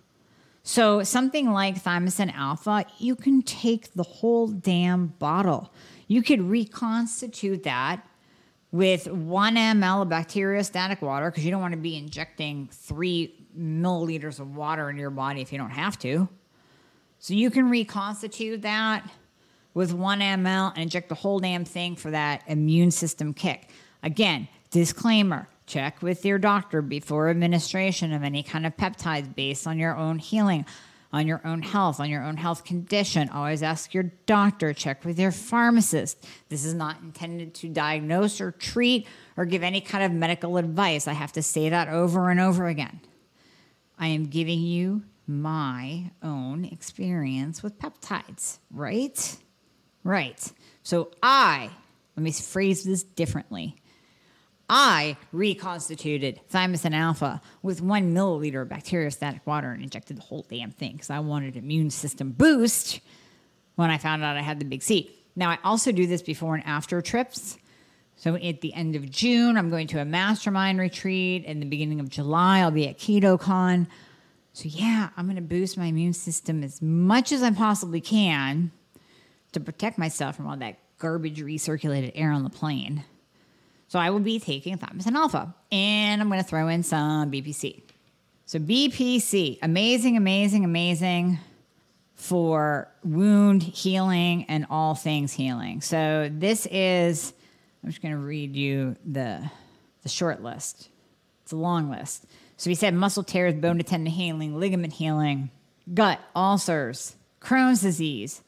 [0.66, 5.74] So, something like thymosin alpha, you can take the whole damn bottle.
[6.08, 8.08] You could reconstitute that
[8.72, 14.40] with one ml of bacteriostatic water because you don't want to be injecting three milliliters
[14.40, 16.30] of water into your body if you don't have to.
[17.20, 19.06] So, you can reconstitute that
[19.74, 23.70] with one ml and inject the whole damn thing for that immune system kick.
[24.02, 29.78] Again, Disclaimer check with your doctor before administration of any kind of peptides based on
[29.78, 30.66] your own healing,
[31.12, 33.30] on your own health, on your own health condition.
[33.30, 36.26] Always ask your doctor, check with your pharmacist.
[36.50, 39.06] This is not intended to diagnose or treat
[39.38, 41.08] or give any kind of medical advice.
[41.08, 43.00] I have to say that over and over again.
[44.00, 49.38] I am giving you my own experience with peptides, right?
[50.04, 50.52] Right.
[50.82, 51.70] So I,
[52.18, 53.76] let me phrase this differently.
[54.70, 60.72] I reconstituted thymosin alpha with one milliliter of bacteriostatic water and injected the whole damn
[60.72, 63.02] thing because I wanted immune system boost
[63.76, 65.12] when I found out I had the big C.
[65.36, 67.58] Now, I also do this before and after trips.
[68.16, 71.44] So at the end of June, I'm going to a mastermind retreat.
[71.46, 73.88] In the beginning of July, I'll be at KetoCon.
[74.54, 78.72] So yeah, I'm going to boost my immune system as much as I possibly can
[79.52, 83.04] to protect myself from all that garbage recirculated air on the plane.
[83.94, 87.84] So I will be taking thymosin alpha and I'm going to throw in some BPC.
[88.48, 91.38] So BPC, amazing, amazing, amazing
[92.16, 95.82] for wound healing and all things healing.
[95.82, 97.34] So this is,
[97.84, 99.48] I'm just going to read you the,
[100.02, 100.90] the short list.
[101.44, 102.26] It's a long list.
[102.58, 105.52] So we said muscle tears, bone to tendon healing, ligament healing,
[105.94, 108.42] gut, ulcers, Crohn's disease,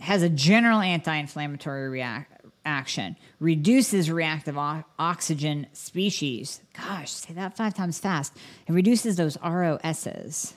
[0.00, 2.35] has a general anti-inflammatory react,
[2.66, 6.60] action, reduces reactive o- oxygen species.
[6.76, 8.34] Gosh, say that five times fast.
[8.66, 10.52] It reduces those ROSs,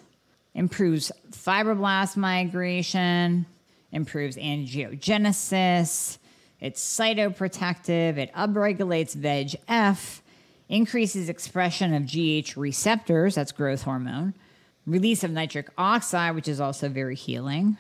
[0.54, 3.46] improves fibroblast migration,
[3.92, 6.18] improves angiogenesis.
[6.60, 8.18] It's cytoprotective.
[8.18, 10.20] It upregulates VEGF,
[10.68, 14.34] increases expression of GH receptors, that's growth hormone,
[14.86, 17.78] release of nitric oxide, which is also very healing.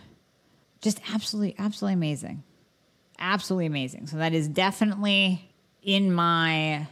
[0.82, 2.43] Just absolutely, absolutely amazing.
[3.20, 4.07] Absolutely amazing.
[4.07, 5.51] So that is definitely
[5.84, 6.88] in my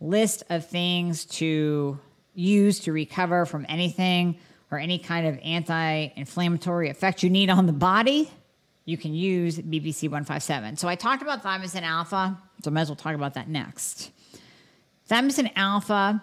[0.00, 1.98] list of things to
[2.34, 4.38] use to recover from anything
[4.70, 8.30] or any kind of anti inflammatory effect you need on the body.
[8.84, 10.76] You can use BPC 157.
[10.76, 14.12] So I talked about thymosin alpha, so I might as well talk about that next.
[15.10, 16.22] Thymosin alpha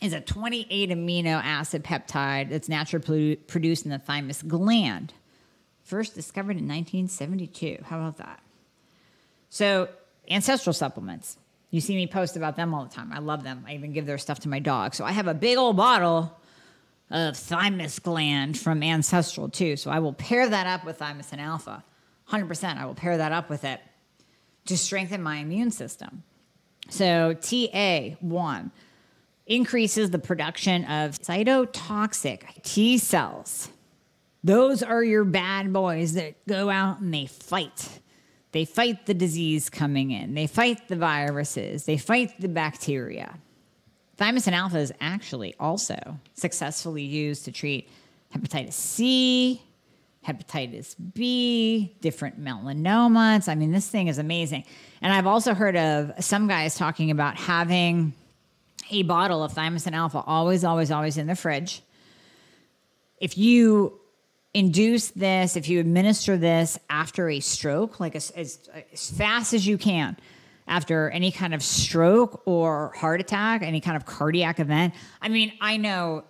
[0.00, 5.12] is a 28 amino acid peptide that's naturally produced in the thymus gland.
[5.82, 7.78] First discovered in 1972.
[7.84, 8.40] How about that?
[9.50, 9.88] So,
[10.30, 11.38] ancestral supplements.
[11.70, 13.12] You see me post about them all the time.
[13.12, 13.64] I love them.
[13.66, 14.94] I even give their stuff to my dog.
[14.94, 16.38] So, I have a big old bottle
[17.10, 19.76] of thymus gland from Ancestral too.
[19.76, 21.84] So, I will pair that up with thymosin alpha.
[22.30, 22.76] 100%.
[22.76, 23.80] I will pair that up with it
[24.66, 26.22] to strengthen my immune system.
[26.90, 28.70] So, TA1
[29.46, 33.70] increases the production of cytotoxic T cells.
[34.44, 38.00] Those are your bad boys that go out and they fight.
[38.52, 43.38] They fight the disease coming in, they fight the viruses, they fight the bacteria.
[44.16, 45.96] Thymosin alpha is actually also
[46.34, 47.88] successfully used to treat
[48.34, 49.62] hepatitis C,
[50.26, 53.48] hepatitis B, different melanomas.
[53.48, 54.64] I mean, this thing is amazing.
[55.00, 58.12] And I've also heard of some guys talking about having
[58.90, 61.82] a bottle of thymosin alpha always, always, always in the fridge.
[63.20, 64.00] If you
[64.54, 68.58] induce this, if you administer this after a stroke, like as, as,
[68.92, 70.16] as fast as you can,
[70.66, 74.94] after any kind of stroke or heart attack, any kind of cardiac event.
[75.20, 76.24] I mean, I know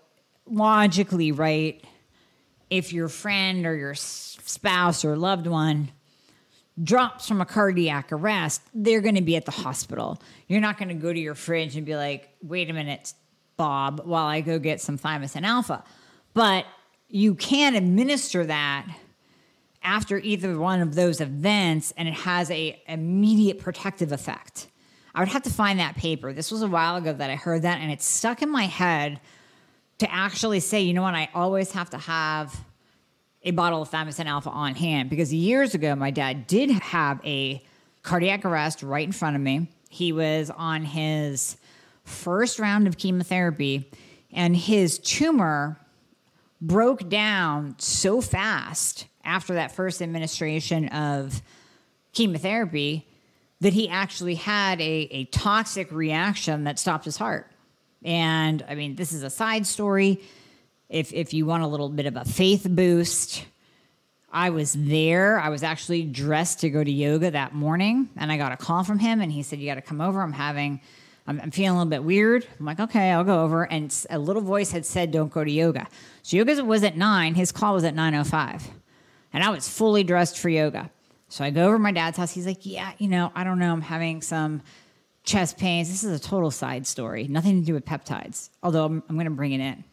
[0.46, 1.84] logically, right?
[2.70, 5.90] If your friend or your spouse or loved one
[6.82, 10.20] drops from a cardiac arrest, they're going to be at the hospital.
[10.46, 13.14] You're not going to go to your fridge and be like, wait a minute,
[13.56, 15.82] Bob, while I go get some thymosin alpha.
[16.34, 16.66] But
[17.08, 18.86] you can administer that
[19.82, 24.68] after either one of those events and it has a immediate protective effect.
[25.14, 26.32] I would have to find that paper.
[26.32, 29.20] This was a while ago that I heard that and it stuck in my head
[29.98, 32.54] to actually say, you know what, I always have to have
[33.42, 37.64] a bottle of thymosin alpha on hand because years ago my dad did have a
[38.02, 39.68] cardiac arrest right in front of me.
[39.88, 41.56] He was on his
[42.04, 43.90] first round of chemotherapy
[44.32, 45.78] and his tumor
[46.60, 51.42] broke down so fast after that first administration of
[52.12, 53.06] chemotherapy
[53.60, 57.50] that he actually had a, a toxic reaction that stopped his heart.
[58.04, 60.20] And I mean, this is a side story.
[60.88, 63.44] If, if you want a little bit of a faith boost,
[64.30, 65.40] I was there.
[65.40, 68.84] I was actually dressed to go to yoga that morning, and I got a call
[68.84, 70.20] from him, and he said, "You got to come over.
[70.20, 70.80] I'm having,
[71.28, 74.18] I'm, I'm, feeling a little bit weird." I'm like, "Okay, I'll go over." And a
[74.18, 75.86] little voice had said, "Don't go to yoga."
[76.22, 77.34] So yoga was at nine.
[77.34, 78.66] His call was at nine o oh five,
[79.32, 80.90] and I was fully dressed for yoga.
[81.28, 82.32] So I go over to my dad's house.
[82.32, 83.72] He's like, "Yeah, you know, I don't know.
[83.72, 84.62] I'm having some
[85.22, 85.88] chest pains.
[85.88, 88.48] This is a total side story, nothing to do with peptides.
[88.62, 89.84] Although I'm, I'm going to bring it in."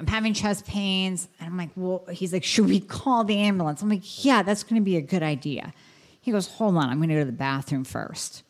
[0.00, 1.28] I'm having chest pains.
[1.38, 3.82] And I'm like, well, he's like, should we call the ambulance?
[3.82, 5.74] I'm like, yeah, that's going to be a good idea.
[6.22, 8.42] He goes, hold on, I'm going to go to the bathroom first.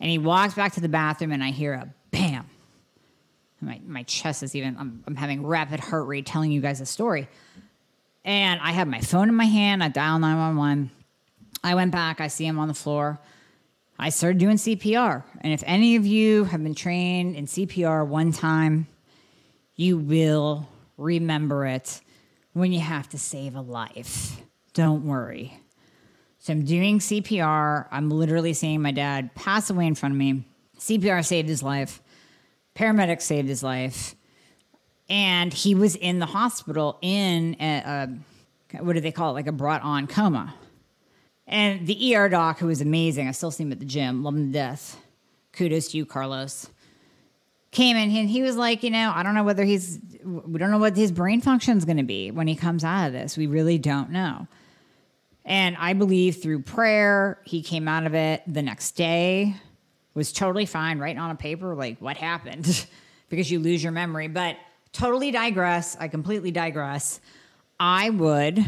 [0.00, 2.46] And he walks back to the bathroom, and I hear a bam.
[3.60, 6.86] My, my chest is even, I'm, I'm having rapid heart rate telling you guys a
[6.86, 7.28] story.
[8.24, 9.82] And I have my phone in my hand.
[9.82, 10.90] I dial 911.
[11.64, 12.20] I went back.
[12.20, 13.18] I see him on the floor.
[13.98, 15.22] I started doing CPR.
[15.40, 18.88] And if any of you have been trained in CPR one time,
[19.74, 20.68] you will
[20.98, 22.00] remember it
[22.52, 24.40] when you have to save a life.
[24.74, 25.58] Don't worry.
[26.46, 27.88] So I'm doing CPR.
[27.90, 30.44] I'm literally seeing my dad pass away in front of me.
[30.78, 32.00] CPR saved his life.
[32.76, 34.14] Paramedics saved his life.
[35.08, 37.82] And he was in the hospital in a,
[38.72, 39.32] a what do they call it?
[39.32, 40.54] Like a brought on coma.
[41.48, 44.36] And the ER doc, who was amazing, I still see him at the gym, love
[44.36, 45.00] him to death.
[45.50, 46.70] Kudos to you, Carlos
[47.72, 50.70] came in and he was like, you know, I don't know whether he's, we don't
[50.70, 53.36] know what his brain function is going to be when he comes out of this.
[53.36, 54.46] We really don't know.
[55.46, 59.54] And I believe through prayer, he came out of it the next day,
[60.12, 62.86] was totally fine, writing on a paper, like, what happened?
[63.28, 64.28] because you lose your memory.
[64.28, 64.56] But
[64.92, 65.96] totally digress.
[65.98, 67.20] I completely digress.
[67.78, 68.64] I would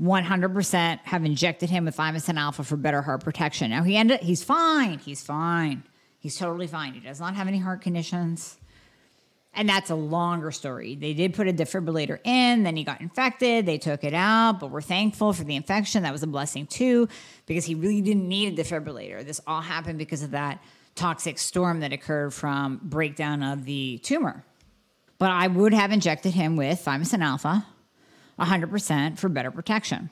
[0.00, 3.70] 100% have injected him with thymosin alpha for better heart protection.
[3.70, 4.98] Now he ended he's fine.
[4.98, 5.84] He's fine.
[6.18, 6.92] He's totally fine.
[6.92, 8.58] He does not have any heart conditions.
[9.56, 10.96] And that's a longer story.
[10.96, 13.64] They did put a defibrillator in, then he got infected.
[13.64, 16.02] They took it out, but we're thankful for the infection.
[16.02, 17.08] That was a blessing too,
[17.46, 19.24] because he really didn't need a defibrillator.
[19.24, 20.62] This all happened because of that
[20.94, 24.44] toxic storm that occurred from breakdown of the tumor.
[25.18, 27.66] But I would have injected him with thymosin alpha
[28.38, 30.10] 100% for better protection.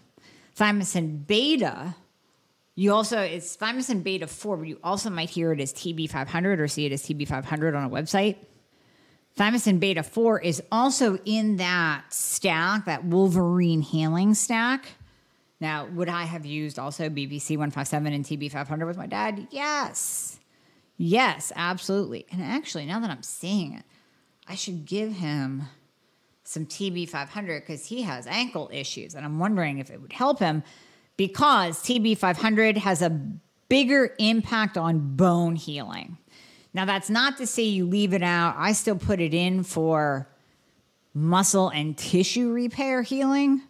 [0.56, 1.94] Thymosin beta,
[2.74, 6.66] you also, it's thymosin beta 4, but you also might hear it as TB500 or
[6.66, 8.36] see it as TB500 on a website.
[9.38, 14.92] Thymosin beta 4 is also in that stack, that Wolverine healing stack.
[15.60, 19.48] Now, would I have used also BPC 157 and TB 500 with my dad?
[19.50, 20.38] Yes.
[20.96, 22.26] Yes, absolutely.
[22.30, 23.84] And actually, now that I'm seeing it,
[24.46, 25.64] I should give him
[26.44, 29.14] some TB 500 because he has ankle issues.
[29.14, 30.62] And I'm wondering if it would help him
[31.16, 33.10] because TB 500 has a
[33.68, 36.18] bigger impact on bone healing.
[36.74, 38.56] Now, that's not to say you leave it out.
[38.58, 40.28] I still put it in for
[41.14, 43.62] muscle and tissue repair healing.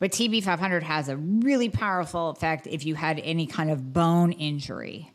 [0.00, 5.12] But TB500 has a really powerful effect if you had any kind of bone injury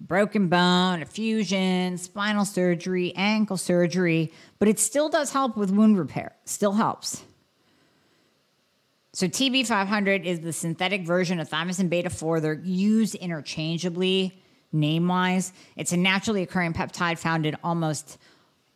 [0.00, 5.98] broken bone, a fusion, spinal surgery, ankle surgery, but it still does help with wound
[5.98, 6.34] repair.
[6.44, 7.22] Still helps.
[9.12, 12.40] So TB500 is the synthetic version of thymosin beta 4.
[12.40, 14.40] They're used interchangeably
[14.72, 15.52] name wise.
[15.76, 18.18] It's a naturally occurring peptide found in almost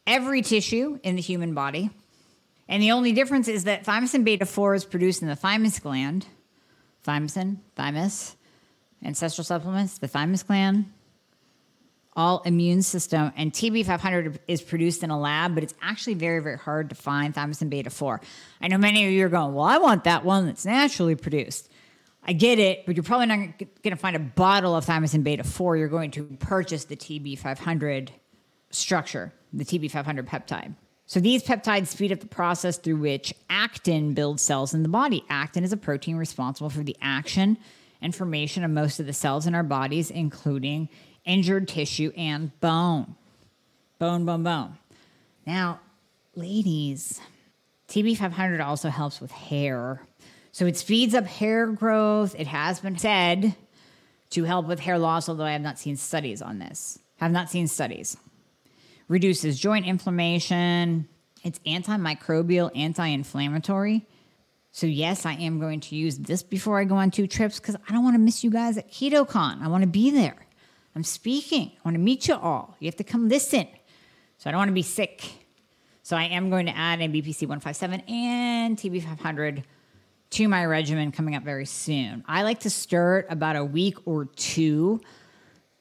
[0.07, 1.91] every tissue in the human body.
[2.69, 6.27] And the only difference is that thymosin beta 4 is produced in the thymus gland.
[7.07, 8.37] Thymosin, thymus,
[9.05, 10.87] ancestral supplements, the thymus gland,
[12.17, 13.33] all immune system.
[13.37, 17.35] And TB500 is produced in a lab, but it's actually very, very hard to find
[17.35, 18.21] thymosin beta 4.
[18.63, 21.69] I know many of you are going, well, I want that one that's naturally produced.
[22.27, 25.45] I get it, but you're probably not going to find a bottle of thymosin beta
[25.45, 25.77] 4.
[25.77, 28.11] You're going to purchase the TB500
[28.71, 30.75] structure, the TB500 peptide.
[31.07, 35.23] So these peptides speed up the process through which actin builds cells in the body.
[35.29, 37.59] Actin is a protein responsible for the action
[38.01, 40.89] and formation of most of the cells in our bodies, including
[41.27, 43.17] injured tissue and bone.
[43.99, 44.79] Bone, bone, bone.
[45.47, 45.81] Now,
[46.35, 47.21] ladies,
[47.89, 50.01] TB500 also helps with hair.
[50.55, 52.37] So it speeds up hair growth.
[52.39, 53.57] It has been said
[54.31, 56.97] to help with hair loss, although I have not seen studies on this.
[57.17, 58.17] Have not seen studies.
[59.09, 61.09] Reduces joint inflammation.
[61.43, 64.07] It's antimicrobial, anti inflammatory.
[64.71, 67.75] So, yes, I am going to use this before I go on two trips because
[67.75, 69.61] I don't want to miss you guys at KetoCon.
[69.61, 70.37] I want to be there.
[70.95, 71.73] I'm speaking.
[71.75, 72.77] I want to meet you all.
[72.79, 73.67] You have to come listen.
[74.39, 75.33] So, I don't want to be sick.
[76.05, 79.65] So, I am going to add in BPC 157 and TB 500
[80.35, 82.25] to my regimen coming up very soon.
[82.27, 85.01] I like to start about a week or two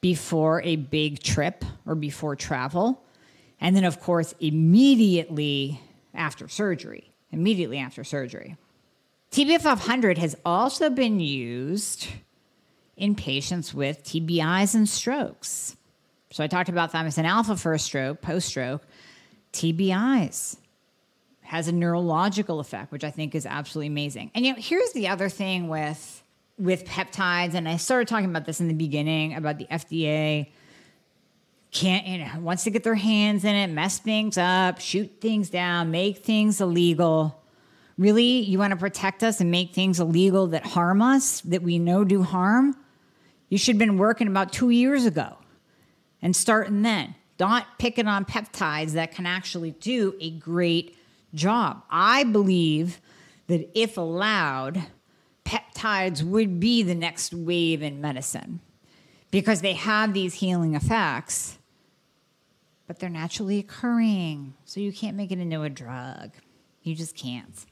[0.00, 3.02] before a big trip or before travel.
[3.60, 5.80] And then, of course, immediately
[6.14, 7.10] after surgery.
[7.32, 8.56] Immediately after surgery.
[9.32, 12.06] TB500 has also been used
[12.96, 15.74] in patients with TBIs and strokes.
[16.30, 18.86] So I talked about thymosin alpha for a stroke, post stroke,
[19.52, 20.58] TBIs
[21.44, 24.30] has a neurological effect, which I think is absolutely amazing.
[24.34, 26.22] And you know, here's the other thing with
[26.56, 30.48] with peptides, and I started talking about this in the beginning about the FDA
[31.74, 35.50] can't you know wants to get their hands in it, mess things up, shoot things
[35.50, 37.42] down, make things illegal.
[37.98, 41.78] Really, you want to protect us and make things illegal that harm us, that we
[41.78, 42.76] know do harm?
[43.50, 45.36] You should have been working about two years ago
[46.22, 47.14] and starting then.
[47.38, 50.96] Not picking on peptides that can actually do a great
[51.34, 51.82] job.
[51.90, 53.00] I believe
[53.46, 54.82] that if allowed,
[55.44, 58.60] peptides would be the next wave in medicine
[59.30, 61.58] because they have these healing effects,
[62.86, 64.54] but they're naturally occurring.
[64.64, 66.32] So you can't make it into a drug.
[66.82, 67.66] You just can't.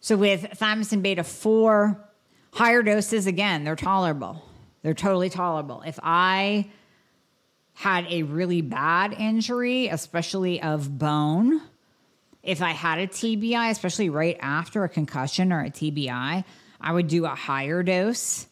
[0.00, 2.08] So with thymosin beta 4,
[2.54, 4.42] higher doses, again, they're tolerable.
[4.82, 5.82] They're totally tolerable.
[5.82, 6.70] If I
[7.74, 11.60] had a really bad injury, especially of bone,
[12.42, 16.44] if I had a TBI, especially right after a concussion or a TBI,
[16.80, 18.46] I would do a higher dose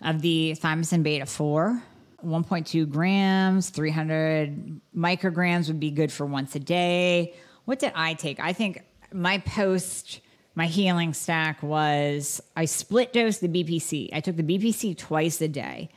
[0.00, 1.82] of the thymosin beta 4.
[2.24, 7.34] 1.2 grams, 300 micrograms would be good for once a day.
[7.66, 8.40] What did I take?
[8.40, 8.82] I think
[9.12, 10.20] my post,
[10.54, 14.08] my healing stack was I split dose the BPC.
[14.14, 15.90] I took the BPC twice a day.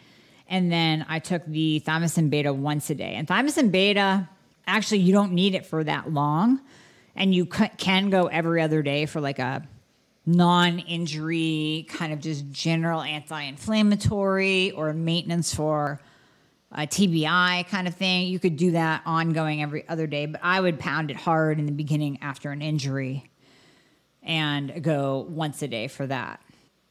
[0.49, 3.13] And then I took the thymosin beta once a day.
[3.15, 4.27] And thymosin beta,
[4.65, 6.59] actually, you don't need it for that long
[7.17, 9.67] and you can go every other day for like a
[10.25, 15.99] non injury, kind of just general anti inflammatory or maintenance for
[16.71, 18.27] a TBI kind of thing.
[18.27, 21.65] You could do that ongoing every other day, but I would pound it hard in
[21.65, 23.29] the beginning after an injury
[24.21, 26.41] and go once a day for that.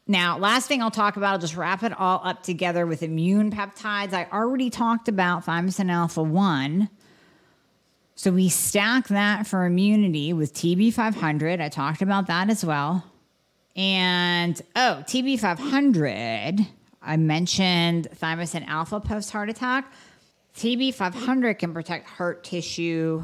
[0.08, 3.50] Now, last thing I'll talk about, I'll just wrap it all up together with immune
[3.50, 4.12] peptides.
[4.12, 6.88] I already talked about thymosin alpha 1.
[8.18, 11.60] So we stack that for immunity with TB500.
[11.60, 13.04] I talked about that as well.
[13.76, 16.66] And oh, TB500,
[17.02, 19.92] I mentioned thymosin alpha post heart attack.
[20.56, 23.22] TB500 can protect heart tissue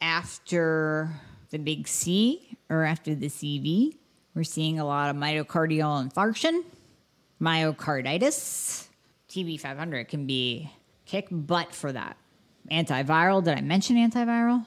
[0.00, 1.08] after
[1.50, 3.96] the big C or after the CV.
[4.34, 6.64] We're seeing a lot of myocardial infarction,
[7.40, 8.88] myocarditis.
[9.28, 10.68] TB500 can be
[11.06, 12.16] kick butt for that.
[12.70, 14.66] Antiviral, did I mention antiviral?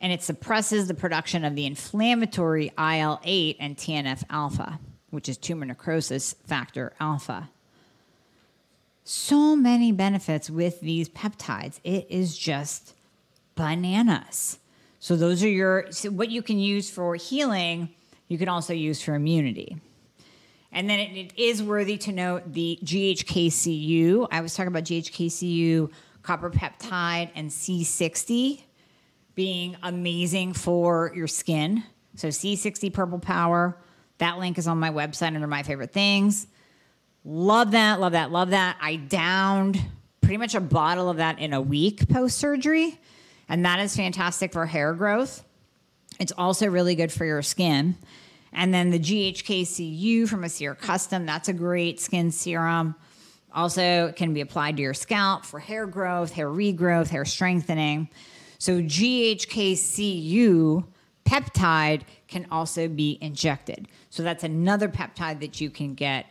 [0.00, 4.78] And it suppresses the production of the inflammatory IL 8 and TNF alpha,
[5.10, 7.50] which is tumor necrosis factor alpha.
[9.04, 11.80] So many benefits with these peptides.
[11.84, 12.94] It is just
[13.54, 14.58] bananas.
[15.00, 17.90] So, those are your, so what you can use for healing
[18.28, 19.76] you can also use for immunity.
[20.72, 24.28] And then it, it is worthy to note the GHKCU.
[24.30, 25.90] I was talking about GHKCU,
[26.24, 28.62] copper peptide, and C60
[29.34, 31.84] being amazing for your skin.
[32.16, 33.76] So C60 Purple Power.
[34.18, 36.46] That link is on my website under my favorite things.
[37.24, 38.76] Love that, love that, love that.
[38.80, 39.80] I downed
[40.20, 42.98] pretty much a bottle of that in a week post surgery,
[43.48, 45.44] and that is fantastic for hair growth.
[46.18, 47.96] It's also really good for your skin.
[48.52, 52.94] And then the GHKCU from Aesir Custom, that's a great skin serum.
[53.54, 58.08] Also, it can be applied to your scalp for hair growth, hair regrowth, hair strengthening.
[58.58, 60.84] So, GHKCU
[61.24, 63.88] peptide can also be injected.
[64.10, 66.26] So, that's another peptide that you can get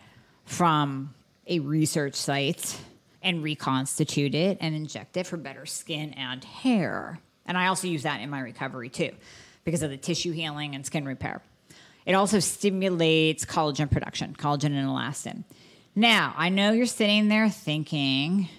[0.45, 1.13] from
[1.47, 2.78] a research site
[3.21, 7.19] and reconstitute it and inject it for better skin and hair.
[7.45, 9.11] And I also use that in my recovery too
[9.63, 11.41] because of the tissue healing and skin repair.
[12.05, 15.43] It also stimulates collagen production, collagen and elastin.
[15.95, 18.49] Now, I know you're sitting there thinking,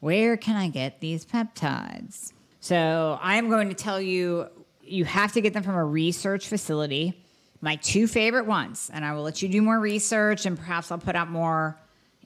[0.00, 2.32] where can I get these peptides?
[2.60, 4.48] So, I'm going to tell you
[4.82, 7.20] you have to get them from a research facility.
[7.60, 10.98] My two favorite ones, and I will let you do more research and perhaps I'll
[10.98, 11.76] put out more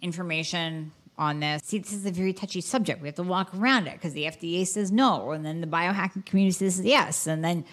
[0.02, 1.62] information on this.
[1.64, 3.00] See, this is a very touchy subject.
[3.00, 6.26] We have to walk around it because the FDA says no, and then the biohacking
[6.26, 7.64] community says yes, and then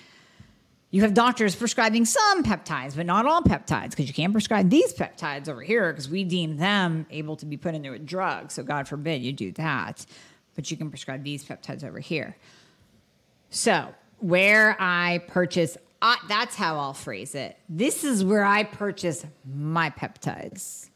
[0.89, 4.93] you have doctors prescribing some peptides, but not all peptides, because you can't prescribe these
[4.93, 8.51] peptides over here because we deem them able to be put into a drug.
[8.51, 10.05] So, God forbid you do that.
[10.55, 12.35] But you can prescribe these peptides over here.
[13.49, 15.77] So, where I purchase,
[16.27, 17.57] that's how I'll phrase it.
[17.69, 20.89] This is where I purchase my peptides.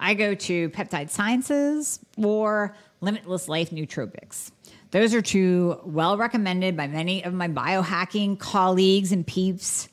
[0.00, 4.50] I go to Peptide Sciences or Limitless Life Nootropics.
[4.94, 9.88] Those are two well recommended by many of my biohacking colleagues and peeps.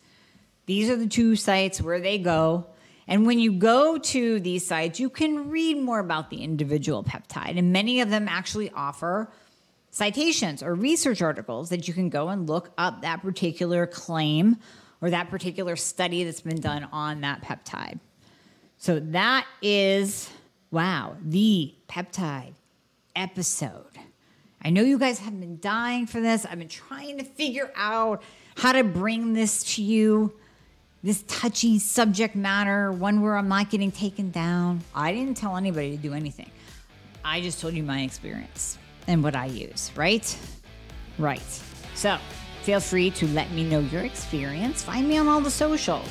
[0.67, 2.67] These are the two sites where they go.
[3.07, 7.57] And when you go to these sites, you can read more about the individual peptide.
[7.57, 9.31] And many of them actually offer
[9.89, 14.57] citations or research articles that you can go and look up that particular claim
[15.01, 17.99] or that particular study that's been done on that peptide.
[18.77, 20.29] So that is,
[20.69, 22.53] wow, the peptide
[23.15, 23.97] episode.
[24.63, 26.45] I know you guys have been dying for this.
[26.45, 28.21] I've been trying to figure out
[28.57, 30.33] how to bring this to you,
[31.03, 34.81] this touchy subject matter, one where I'm not getting taken down.
[34.93, 36.51] I didn't tell anybody to do anything.
[37.25, 40.37] I just told you my experience and what I use, right?
[41.17, 41.41] Right.
[41.95, 42.17] So
[42.61, 44.83] feel free to let me know your experience.
[44.83, 46.09] Find me on all the socials.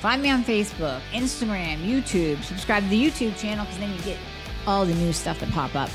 [0.00, 2.42] Find me on Facebook, Instagram, YouTube.
[2.42, 4.18] Subscribe to the YouTube channel because then you get
[4.66, 5.90] all the new stuff that pop up.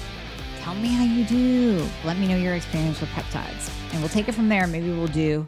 [0.61, 1.83] Tell me how you do.
[2.03, 3.71] Let me know your experience with peptides.
[3.91, 4.67] And we'll take it from there.
[4.67, 5.47] Maybe we'll do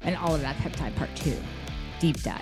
[0.00, 1.36] an all of that peptide part two
[1.98, 2.40] deep dive.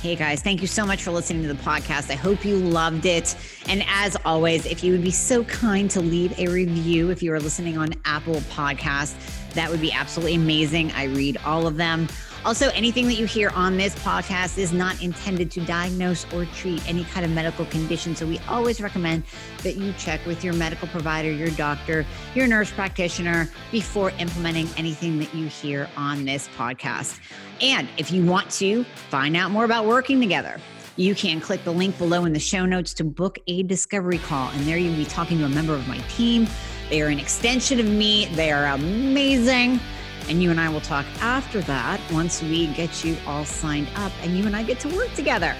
[0.00, 2.10] Hey guys, thank you so much for listening to the podcast.
[2.10, 3.36] I hope you loved it.
[3.68, 7.32] And as always, if you would be so kind to leave a review if you
[7.32, 9.14] are listening on Apple Podcasts,
[9.52, 10.90] that would be absolutely amazing.
[10.90, 12.08] I read all of them.
[12.44, 16.86] Also, anything that you hear on this podcast is not intended to diagnose or treat
[16.88, 18.16] any kind of medical condition.
[18.16, 19.22] So, we always recommend
[19.62, 25.20] that you check with your medical provider, your doctor, your nurse practitioner before implementing anything
[25.20, 27.20] that you hear on this podcast.
[27.60, 30.60] And if you want to find out more about working together,
[30.96, 34.50] you can click the link below in the show notes to book a discovery call.
[34.50, 36.48] And there you'll be talking to a member of my team.
[36.90, 39.80] They are an extension of me, they are amazing
[40.28, 44.12] And you and I will talk after that once we get you all signed up
[44.22, 45.54] and you and I get to work together.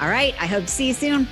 [0.00, 0.34] All right.
[0.40, 1.28] I hope to see you soon.